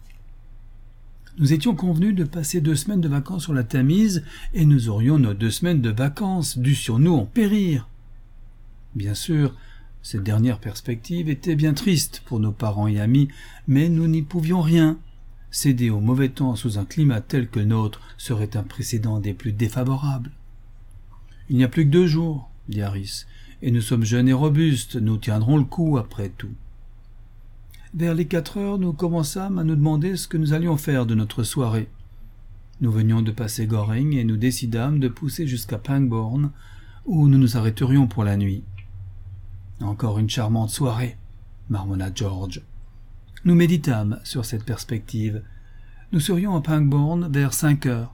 Nous 1.37 1.51
étions 1.51 1.75
convenus 1.75 2.15
de 2.15 2.23
passer 2.23 2.61
deux 2.61 2.77
semaines 2.77 3.01
de 3.01 3.09
vacances 3.09 3.43
sur 3.43 3.53
la 3.53 3.65
Tamise, 3.65 4.23
et 4.53 4.63
nous 4.63 4.87
aurions 4.87 5.19
nos 5.19 5.33
deux 5.33 5.51
semaines 5.51 5.81
de 5.81 5.89
vacances 5.89 6.57
dues 6.57 6.75
sur 6.75 6.97
nous 6.97 7.13
en 7.13 7.25
périr? 7.25 7.89
Bien 8.95 9.13
sûr, 9.15 9.53
cette 10.01 10.23
dernière 10.23 10.59
perspective 10.59 11.27
était 11.29 11.57
bien 11.57 11.73
triste 11.73 12.21
pour 12.25 12.39
nos 12.39 12.53
parents 12.53 12.87
et 12.87 13.01
amis, 13.01 13.27
mais 13.67 13.89
nous 13.89 14.07
n'y 14.07 14.21
pouvions 14.21 14.61
rien. 14.61 14.97
Céder 15.51 15.89
au 15.89 15.99
mauvais 15.99 16.29
temps 16.29 16.55
sous 16.55 16.77
un 16.77 16.85
climat 16.85 17.19
tel 17.19 17.49
que 17.49 17.59
le 17.59 17.65
nôtre 17.65 17.99
serait 18.17 18.55
un 18.55 18.63
précédent 18.63 19.19
des 19.19 19.33
plus 19.33 19.51
défavorables. 19.51 20.31
Il 21.49 21.57
n'y 21.57 21.65
a 21.65 21.69
plus 21.69 21.83
que 21.83 21.91
deux 21.91 22.07
jours, 22.07 22.49
dit 22.69 22.81
Harris, 22.81 23.25
et 23.61 23.71
nous 23.71 23.81
sommes 23.81 24.05
jeunes 24.05 24.29
et 24.29 24.33
robustes, 24.33 24.95
nous 24.95 25.17
tiendrons 25.17 25.57
le 25.57 25.65
coup 25.65 25.97
après 25.97 26.29
tout. 26.29 26.53
Vers 27.95 28.13
les 28.13 28.25
quatre 28.25 28.57
heures, 28.57 28.77
nous 28.77 28.91
commençâmes 28.91 29.57
à 29.57 29.63
nous 29.63 29.77
demander 29.77 30.17
ce 30.17 30.27
que 30.27 30.35
nous 30.35 30.51
allions 30.51 30.75
faire 30.75 31.05
de 31.05 31.15
notre 31.15 31.43
soirée. 31.43 31.87
Nous 32.81 32.91
venions 32.91 33.21
de 33.21 33.31
passer 33.31 33.67
Goring 33.67 34.17
et 34.17 34.25
nous 34.25 34.35
décidâmes 34.35 34.99
de 34.99 35.07
pousser 35.07 35.47
jusqu'à 35.47 35.77
Pangbourne, 35.77 36.51
où 37.05 37.29
nous 37.29 37.37
nous 37.37 37.55
arrêterions 37.55 38.05
pour 38.07 38.25
la 38.25 38.35
nuit. 38.35 38.63
Encore 39.79 40.19
une 40.19 40.29
charmante 40.29 40.71
soirée, 40.71 41.15
marmonna 41.69 42.09
George. 42.13 42.61
Nous 43.45 43.55
méditâmes 43.55 44.19
sur 44.25 44.43
cette 44.43 44.65
perspective. 44.65 45.41
Nous 46.11 46.19
serions 46.19 46.53
à 46.57 46.61
Pangbourne 46.61 47.29
vers 47.31 47.53
cinq 47.53 47.85
heures. 47.85 48.13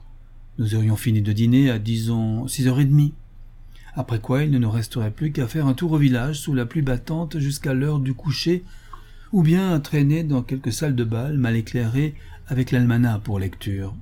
Nous 0.58 0.76
aurions 0.76 0.94
fini 0.94 1.22
de 1.22 1.32
dîner 1.32 1.70
à, 1.70 1.80
disons, 1.80 2.46
six 2.46 2.68
heures 2.68 2.78
et 2.78 2.84
demie. 2.84 3.14
Après 3.96 4.20
quoi, 4.20 4.44
il 4.44 4.52
ne 4.52 4.58
nous 4.58 4.70
resterait 4.70 5.10
plus 5.10 5.32
qu'à 5.32 5.48
faire 5.48 5.66
un 5.66 5.74
tour 5.74 5.90
au 5.90 5.98
village 5.98 6.38
sous 6.38 6.54
la 6.54 6.66
pluie 6.66 6.82
battante 6.82 7.40
jusqu'à 7.40 7.74
l'heure 7.74 7.98
du 7.98 8.14
coucher, 8.14 8.62
ou 9.32 9.42
bien 9.42 9.78
traîner 9.80 10.24
dans 10.24 10.42
quelque 10.42 10.70
salle 10.70 10.94
de 10.94 11.04
bal 11.04 11.36
mal 11.38 11.56
éclairée 11.56 12.14
avec 12.46 12.70
l'almanach 12.70 13.22
pour 13.22 13.38
lecture. 13.38 13.94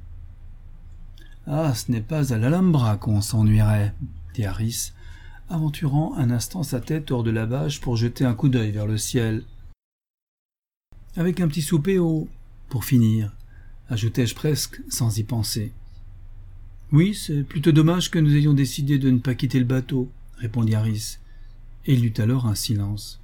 Ah, 1.46 1.74
ce 1.74 1.90
n'est 1.90 2.00
pas 2.00 2.32
à 2.32 2.38
l'Alhambra 2.38 2.96
qu'on 2.96 3.20
s'ennuierait, 3.20 3.94
dit 4.34 4.44
Harris, 4.44 4.92
aventurant 5.48 6.14
un 6.16 6.30
instant 6.30 6.62
sa 6.62 6.80
tête 6.80 7.10
hors 7.10 7.22
de 7.22 7.30
la 7.30 7.46
bâche 7.46 7.80
pour 7.80 7.96
jeter 7.96 8.24
un 8.24 8.34
coup 8.34 8.48
d'œil 8.48 8.70
vers 8.70 8.86
le 8.86 8.98
ciel 8.98 9.44
avec 11.16 11.40
un 11.40 11.48
petit 11.48 11.62
souper 11.62 11.98
au 11.98 12.28
pour 12.68 12.84
finir, 12.84 13.34
ajoutai-je 13.88 14.34
presque 14.34 14.80
sans 14.88 15.18
y 15.18 15.24
penser. 15.24 15.72
Oui, 16.92 17.14
c'est 17.14 17.42
plutôt 17.42 17.72
dommage 17.72 18.10
que 18.10 18.18
nous 18.18 18.34
ayons 18.36 18.52
décidé 18.52 18.98
de 18.98 19.10
ne 19.10 19.18
pas 19.18 19.34
quitter 19.34 19.58
le 19.58 19.64
bateau, 19.64 20.10
répondit 20.38 20.74
Harris, 20.74 21.18
et 21.86 21.94
il 21.94 22.04
eut 22.04 22.14
alors 22.18 22.46
un 22.46 22.54
silence. 22.54 23.19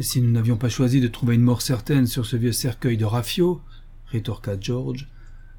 Si 0.00 0.20
nous 0.20 0.30
n'avions 0.30 0.56
pas 0.56 0.68
choisi 0.68 1.00
de 1.00 1.08
trouver 1.08 1.34
une 1.34 1.42
mort 1.42 1.60
certaine 1.60 2.06
sur 2.06 2.24
ce 2.24 2.36
vieux 2.36 2.52
cercueil 2.52 2.96
de 2.96 3.04
Raffio, 3.04 3.60
rétorqua 4.06 4.56
George, 4.60 5.08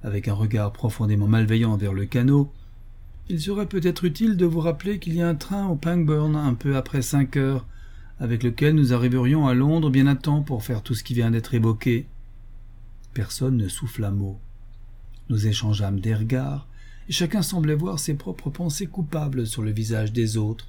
avec 0.01 0.29
un 0.29 0.33
regard 0.33 0.71
profondément 0.71 1.27
malveillant 1.27 1.75
vers 1.75 1.91
le 1.91 2.05
canot, 2.05 2.49
il 3.27 3.41
serait 3.41 3.67
peut-être 3.67 4.05
utile 4.05 4.37
de 4.37 4.45
vous 4.45 4.61
rappeler 4.61 4.97
qu'il 4.97 5.13
y 5.13 5.21
a 5.21 5.27
un 5.27 5.35
train 5.35 5.67
au 5.67 5.75
Pangbourne 5.75 6.37
un 6.37 6.53
peu 6.53 6.77
après 6.77 7.01
cinq 7.01 7.35
heures, 7.35 7.67
avec 8.17 8.43
lequel 8.43 8.75
nous 8.75 8.93
arriverions 8.93 9.45
à 9.45 9.53
Londres 9.53 9.89
bien 9.89 10.07
à 10.07 10.15
temps 10.15 10.41
pour 10.41 10.63
faire 10.63 10.83
tout 10.83 10.95
ce 10.95 11.03
qui 11.03 11.13
vient 11.13 11.31
d'être 11.31 11.53
évoqué. 11.53 12.07
Personne 13.13 13.57
ne 13.57 13.67
souffla 13.67 14.09
mot. 14.09 14.39
Nous 15.27 15.47
échangeâmes 15.47 15.99
des 15.99 16.15
regards, 16.15 16.65
et 17.09 17.11
chacun 17.11 17.41
semblait 17.41 17.75
voir 17.75 17.99
ses 17.99 18.13
propres 18.13 18.49
pensées 18.49 18.87
coupables 18.87 19.45
sur 19.45 19.63
le 19.63 19.71
visage 19.71 20.13
des 20.13 20.37
autres. 20.37 20.67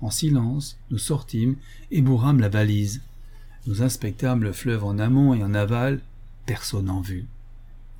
En 0.00 0.10
silence, 0.10 0.78
nous 0.90 0.98
sortîmes 0.98 1.56
et 1.90 2.02
bourrâmes 2.02 2.40
la 2.40 2.48
valise. 2.48 3.02
Nous 3.66 3.82
inspectâmes 3.82 4.42
le 4.42 4.52
fleuve 4.52 4.84
en 4.84 4.98
amont 4.98 5.34
et 5.34 5.42
en 5.42 5.54
aval, 5.54 6.00
personne 6.44 6.90
en 6.90 7.00
vue. 7.00 7.26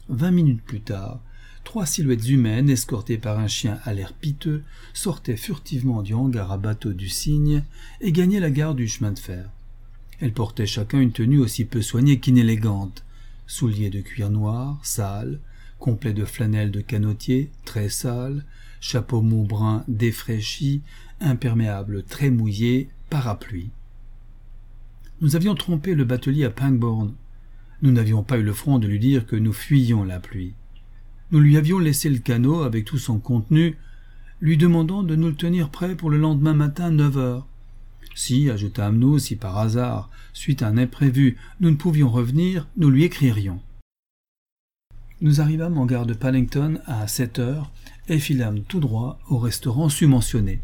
Vingt 0.09 0.31
minutes 0.31 0.63
plus 0.63 0.81
tard, 0.81 1.21
trois 1.65 1.87
silhouettes 1.87 2.29
humaines, 2.29 2.71
escortées 2.71 3.19
par 3.19 3.41
un 3.41 3.49
chien 3.49 3.81
à 3.85 3.93
l'air 3.93 4.13
piteux, 4.13 4.63
sortaient 4.95 5.37
furtivement 5.37 6.03
du 6.03 6.15
hangar 6.15 6.53
à 6.53 6.59
bateau 6.59 6.93
du 6.93 7.09
Cygne 7.09 7.65
et 8.01 8.13
gagnaient 8.13 8.41
la 8.41 8.51
gare 8.51 8.75
du 8.75 8.87
chemin 8.87 9.13
de 9.13 9.19
fer. 9.19 9.51
Elles 10.21 10.33
portaient 10.33 10.67
chacun 10.67 11.01
une 11.01 11.13
tenue 11.13 11.41
aussi 11.41 11.65
peu 11.65 11.83
soignée 11.83 12.21
qu'inélégante. 12.21 13.05
Souliers 13.47 13.91
de 13.91 14.01
cuir 14.01 14.31
noir, 14.31 14.79
sales, 14.83 15.41
complets 15.79 16.15
de 16.15 16.25
flanelle 16.25 16.71
de 16.71 16.81
canotier, 16.81 17.51
très 17.65 17.89
sales, 17.89 18.45
chapeau 18.81 19.21
mou 19.21 19.43
brun 19.43 19.85
défraîchi, 19.89 20.83
imperméable 21.21 22.03
très 22.03 22.31
mouillé, 22.31 22.89
parapluie. 23.11 23.71
Nous 25.21 25.37
avions 25.37 25.55
trompé 25.55 25.95
le 25.95 26.05
batelier 26.05 26.45
à 26.45 26.51
Pangbourne. 26.51 27.15
Nous 27.83 27.91
n'avions 27.91 28.23
pas 28.23 28.39
eu 28.39 28.43
le 28.43 28.53
front 28.53 28.79
de 28.79 28.87
lui 28.87 28.99
dire 28.99 29.27
que 29.27 29.37
nous 29.37 29.53
fuyions 29.53 30.05
la 30.05 30.21
pluie. 30.21 30.55
Nous 31.31 31.41
lui 31.41 31.57
avions 31.57 31.79
laissé 31.79 32.11
le 32.11 32.19
canot 32.19 32.63
avec 32.63 32.85
tout 32.85 32.99
son 32.99 33.19
contenu, 33.19 33.77
lui 34.41 34.57
demandant 34.57 35.03
de 35.03 35.17
nous 35.17 35.29
le 35.29 35.35
tenir 35.35 35.71
prêt 35.71 35.95
pour 35.95 36.11
le 36.11 36.19
lendemain 36.19 36.55
matin 36.55 36.91
neuf 36.91 37.17
heures. 37.17 37.47
Si, 38.15 38.51
ajoutâmes-nous, 38.51 39.19
si 39.19 39.37
par 39.37 39.59
hasard, 39.59 40.11
suite 40.33 40.63
à 40.63 40.69
un 40.69 40.79
imprévu, 40.79 41.37
nous 41.61 41.71
ne 41.71 41.77
pouvions 41.77 42.09
revenir, 42.09 42.67
nous 42.77 42.91
lui 42.91 43.05
écririons. 43.05 43.61
Nous 45.23 45.41
arrivâmes 45.41 45.79
en 45.79 45.87
gare 45.87 46.07
de 46.07 46.15
Paddington 46.15 46.79
à 46.85 47.09
sept 47.09 47.39
heures 47.39 47.71
et 48.09 48.19
filâmes 48.19 48.61
tout 48.61 48.81
droit 48.81 49.19
au 49.29 49.39
restaurant 49.39 49.89
submentionné. 49.89 50.61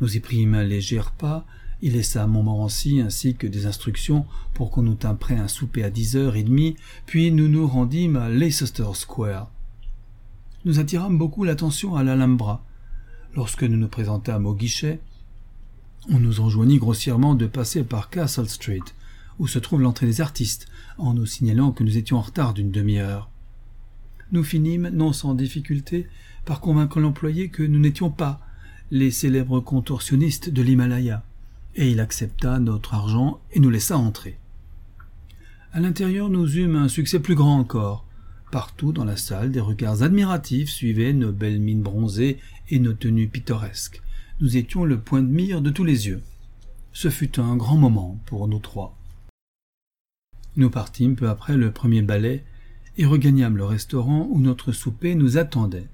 Nous 0.00 0.16
y 0.16 0.20
prîmes 0.20 0.54
un 0.54 0.64
léger 0.64 0.98
repas, 0.98 1.46
il 1.82 1.92
laissa 1.92 2.26
Montmorency 2.26 3.00
ainsi 3.00 3.34
que 3.34 3.46
des 3.46 3.66
instructions 3.66 4.26
pour 4.54 4.70
qu'on 4.70 4.82
nous 4.82 4.96
prêt 4.96 5.36
un 5.36 5.48
souper 5.48 5.84
à 5.84 5.90
dix 5.90 6.16
heures 6.16 6.36
et 6.36 6.42
demie, 6.42 6.76
puis 7.06 7.30
nous 7.30 7.48
nous 7.48 7.66
rendîmes 7.66 8.16
à 8.16 8.28
Leicester 8.28 8.88
Square. 8.94 9.50
Nous 10.64 10.78
attirâmes 10.78 11.18
beaucoup 11.18 11.44
l'attention 11.44 11.94
à 11.94 12.02
l'Alhambra. 12.02 12.64
Lorsque 13.34 13.64
nous 13.64 13.76
nous 13.76 13.88
présentâmes 13.88 14.46
au 14.46 14.54
guichet, 14.54 15.00
on 16.08 16.18
nous 16.18 16.40
enjoignit 16.40 16.78
grossièrement 16.78 17.34
de 17.34 17.46
passer 17.46 17.84
par 17.84 18.10
Castle 18.10 18.48
Street, 18.48 18.80
où 19.38 19.46
se 19.46 19.58
trouve 19.58 19.82
l'entrée 19.82 20.06
des 20.06 20.20
artistes, 20.20 20.66
en 20.96 21.14
nous 21.14 21.26
signalant 21.26 21.72
que 21.72 21.84
nous 21.84 21.98
étions 21.98 22.18
en 22.18 22.22
retard 22.22 22.54
d'une 22.54 22.70
demi-heure. 22.70 23.30
Nous 24.32 24.44
finîmes, 24.44 24.88
non 24.88 25.12
sans 25.12 25.34
difficulté, 25.34 26.06
par 26.44 26.60
convaincre 26.60 27.00
l'employé 27.00 27.48
que 27.48 27.62
nous 27.62 27.78
n'étions 27.78 28.10
pas 28.10 28.40
les 28.90 29.10
célèbres 29.10 29.60
contorsionnistes 29.60 30.50
de 30.50 30.62
l'Himalaya 30.62 31.24
et 31.76 31.90
il 31.90 32.00
accepta 32.00 32.58
notre 32.58 32.94
argent 32.94 33.40
et 33.52 33.60
nous 33.60 33.70
laissa 33.70 33.96
entrer. 33.98 34.38
À 35.72 35.80
l'intérieur, 35.80 36.28
nous 36.30 36.56
eûmes 36.56 36.76
un 36.76 36.88
succès 36.88 37.18
plus 37.18 37.34
grand 37.34 37.58
encore. 37.58 38.06
Partout 38.52 38.92
dans 38.92 39.04
la 39.04 39.16
salle, 39.16 39.50
des 39.50 39.60
regards 39.60 40.02
admiratifs 40.02 40.70
suivaient 40.70 41.12
nos 41.12 41.32
belles 41.32 41.60
mines 41.60 41.82
bronzées 41.82 42.38
et 42.68 42.78
nos 42.78 42.92
tenues 42.92 43.26
pittoresques. 43.26 44.00
Nous 44.40 44.56
étions 44.56 44.84
le 44.84 45.00
point 45.00 45.22
de 45.22 45.32
mire 45.32 45.60
de 45.60 45.70
tous 45.70 45.84
les 45.84 46.06
yeux. 46.06 46.22
Ce 46.92 47.10
fut 47.10 47.40
un 47.40 47.56
grand 47.56 47.76
moment 47.76 48.20
pour 48.26 48.46
nous 48.46 48.60
trois. 48.60 48.96
Nous 50.56 50.70
partîmes 50.70 51.16
peu 51.16 51.28
après 51.28 51.56
le 51.56 51.72
premier 51.72 52.02
ballet 52.02 52.44
et 52.96 53.06
regagnâmes 53.06 53.56
le 53.56 53.64
restaurant 53.64 54.28
où 54.30 54.40
notre 54.40 54.70
souper 54.70 55.16
nous 55.16 55.36
attendait. 55.36 55.88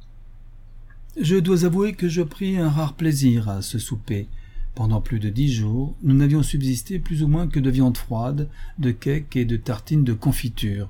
Je 1.18 1.36
dois 1.36 1.64
avouer 1.64 1.94
que 1.94 2.08
je 2.08 2.22
pris 2.22 2.56
un 2.56 2.70
rare 2.70 2.94
plaisir 2.94 3.48
à 3.48 3.62
ce 3.62 3.78
souper, 3.78 4.28
pendant 4.76 5.00
plus 5.00 5.18
de 5.18 5.28
dix 5.28 5.52
jours, 5.52 5.96
nous 6.04 6.14
n'avions 6.14 6.44
subsisté 6.44 7.00
plus 7.00 7.24
ou 7.24 7.28
moins 7.28 7.48
que 7.48 7.58
de 7.58 7.68
viande 7.68 7.96
froide, 7.96 8.48
de 8.78 8.92
cakes 8.92 9.34
et 9.34 9.44
de 9.44 9.56
tartines 9.56 10.04
de 10.04 10.12
confiture. 10.12 10.88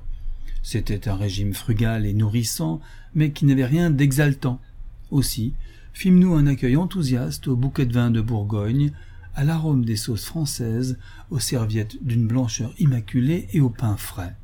C'était 0.61 1.09
un 1.09 1.15
régime 1.15 1.55
frugal 1.55 2.05
et 2.05 2.13
nourrissant, 2.13 2.79
mais 3.15 3.31
qui 3.31 3.45
n'avait 3.45 3.65
rien 3.65 3.89
d'exaltant. 3.89 4.61
Aussi, 5.09 5.53
fîmes-nous 5.93 6.35
un 6.35 6.45
accueil 6.45 6.77
enthousiaste 6.77 7.47
au 7.47 7.55
bouquet 7.55 7.87
de 7.87 7.93
vin 7.93 8.11
de 8.11 8.21
Bourgogne, 8.21 8.91
à 9.33 9.43
l'arôme 9.43 9.85
des 9.85 9.95
sauces 9.95 10.25
françaises, 10.25 10.99
aux 11.31 11.39
serviettes 11.39 11.97
d'une 12.05 12.27
blancheur 12.27 12.73
immaculée 12.77 13.47
et 13.53 13.59
au 13.59 13.69
pain 13.69 13.97
frais. 13.97 14.35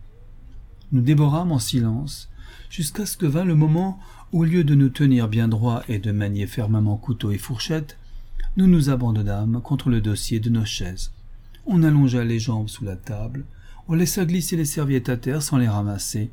Nous 0.91 1.01
déborâmes 1.01 1.51
en 1.51 1.59
silence, 1.59 2.29
jusqu'à 2.69 3.05
ce 3.05 3.15
que 3.15 3.27
vint 3.27 3.45
le 3.45 3.55
moment 3.55 3.99
au 4.33 4.43
lieu 4.43 4.63
de 4.63 4.75
nous 4.75 4.89
tenir 4.89 5.27
bien 5.27 5.47
droit 5.47 5.83
et 5.87 5.99
de 5.99 6.11
manier 6.11 6.47
fermement 6.47 6.97
couteau 6.97 7.31
et 7.31 7.37
fourchette, 7.37 7.97
nous 8.57 8.67
nous 8.67 8.89
abandonnâmes 8.89 9.61
contre 9.61 9.89
le 9.89 10.01
dossier 10.01 10.39
de 10.39 10.49
nos 10.49 10.65
chaises. 10.65 11.11
On 11.65 11.83
allongea 11.83 12.23
les 12.23 12.39
jambes 12.39 12.67
sous 12.67 12.83
la 12.83 12.95
table, 12.95 13.45
on 13.87 13.93
laissa 13.93 14.25
glisser 14.25 14.57
les 14.57 14.65
serviettes 14.65 15.09
à 15.09 15.17
terre 15.17 15.41
sans 15.41 15.57
les 15.57 15.67
ramasser, 15.67 16.31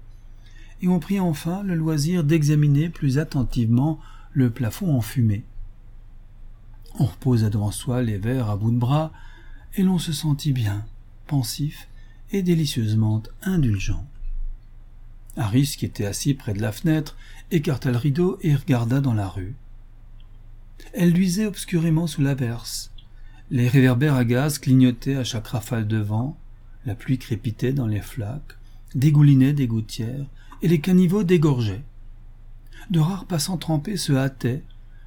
et 0.83 0.89
on 0.89 0.99
prit 0.99 1.21
enfin 1.21 1.63
le 1.63 1.75
loisir 1.75 2.25
d'examiner 2.25 2.89
plus 2.89 3.19
attentivement 3.19 4.01
le 4.33 4.51
plafond 4.51 4.97
enfumé. 4.97 5.45
On 6.99 7.05
reposa 7.05 7.51
devant 7.51 7.71
soi 7.71 8.03
les 8.03 8.19
verres 8.19 8.51
à 8.51 8.57
bout 8.57 8.73
de 8.73 8.79
bras, 8.79 9.13
et 9.77 9.83
l'on 9.83 9.99
se 9.99 10.13
sentit 10.13 10.53
bien, 10.53 10.85
pensif 11.27 11.89
et 12.33 12.43
délicieusement 12.43 13.23
indulgent. 13.43 14.05
Harris, 15.37 15.75
qui 15.79 15.85
était 15.85 16.07
assis 16.07 16.35
près 16.35 16.55
de 16.55 16.63
la 16.63 16.73
fenêtre, 16.73 17.17
écarta 17.51 17.91
le 17.91 17.97
rideau 17.97 18.39
et 18.43 18.55
regarda 18.55 19.01
dans 19.01 19.15
la 19.15 19.29
rue. 19.29 19.55
Elle 20.93 21.13
luisait 21.13 21.47
obscurément 21.47 22.07
sous 22.07 22.23
l'averse. 22.23 22.93
Les 23.51 23.69
réverbères 23.69 24.15
à 24.15 24.25
gaz 24.25 24.59
clignotaient 24.59 25.17
à 25.17 25.25
chaque 25.25 25.49
rafale 25.49 25.87
de 25.87 25.99
vent, 25.99 26.37
la 26.87 26.95
pluie 26.95 27.19
crépitait 27.19 27.73
dans 27.73 27.87
les 27.87 28.01
flaques, 28.01 28.57
dégoulinaient 28.95 29.53
des 29.53 29.67
gouttières, 29.67 30.27
et 30.63 30.69
les 30.69 30.81
caniveaux 30.81 31.25
dégorgeaient. 31.25 31.85
De 32.91 33.01
rares 33.01 33.27
passants 33.27 33.57
trempés 33.57 33.97
se 33.97 34.13
hâtaient, 34.13 34.63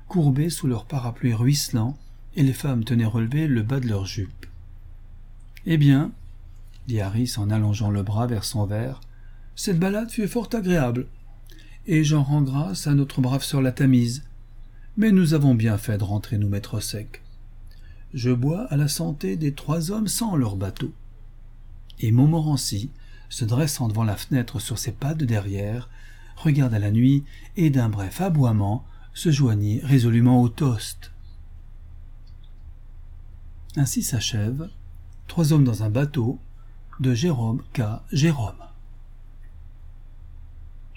courbés 0.08 0.50
sous 0.50 0.68
leurs 0.68 0.86
parapluies 0.86 1.34
ruisselants, 1.34 1.98
et 2.36 2.44
les 2.44 2.54
femmes 2.54 2.84
tenaient 2.84 3.06
relevé 3.06 3.48
le 3.48 3.64
bas 3.64 3.80
de 3.80 3.88
leurs 3.88 4.06
jupes. 4.06 4.46
Eh 5.66 5.78
bien, 5.78 6.12
dit 6.88 7.02
Harris 7.02 7.34
en 7.38 7.50
allongeant 7.50 7.92
le 7.92 8.04
bras 8.04 8.28
vers 8.28 8.44
son 8.44 8.66
verre, 8.66 9.02
cette 9.58 9.80
balade 9.80 10.12
fut 10.12 10.28
fort 10.28 10.50
agréable, 10.54 11.08
et 11.88 12.04
j'en 12.04 12.22
rends 12.22 12.44
grâce 12.44 12.86
à 12.86 12.94
notre 12.94 13.22
brave 13.22 13.44
sœur 13.44 13.62
la 13.62 13.72
Tamise, 13.72 14.24
mais 14.98 15.12
nous 15.12 15.34
avons 15.34 15.56
bien 15.56 15.80
fait 15.80 15.98
de 15.98 16.04
rentrer 16.04 16.38
nous 16.38 16.48
mettre 16.48 16.76
au 16.76 16.80
sec. 16.80 17.24
Je 18.14 18.30
bois 18.30 18.66
à 18.66 18.78
la 18.78 18.88
santé 18.88 19.36
des 19.36 19.54
trois 19.54 19.90
hommes 19.90 20.08
sans 20.08 20.36
leur 20.36 20.58
bateau. 20.58 20.94
Et 22.00 22.12
Montmorency, 22.12 22.92
se 23.30 23.46
dressant 23.46 23.88
devant 23.88 24.04
la 24.04 24.16
fenêtre 24.16 24.60
sur 24.60 24.78
ses 24.78 24.92
pas 24.92 25.16
de 25.16 25.26
derrière, 25.26 25.90
regarda 26.36 26.78
la 26.78 26.92
nuit 26.92 27.24
et 27.56 27.72
d'un 27.72 27.90
bref 27.90 28.22
aboiement 28.22 28.86
se 29.16 29.32
joignit 29.32 29.84
résolument 29.84 30.40
au 30.40 30.50
toast. 30.50 31.12
Ainsi 33.76 34.04
s'achève 34.04 34.70
Trois 35.28 35.52
hommes 35.52 35.64
dans 35.64 35.82
un 35.82 35.90
bateau 35.90 36.40
de 37.00 37.16
Jérôme 37.16 37.64
K. 37.74 37.82
Jérôme. 38.12 38.67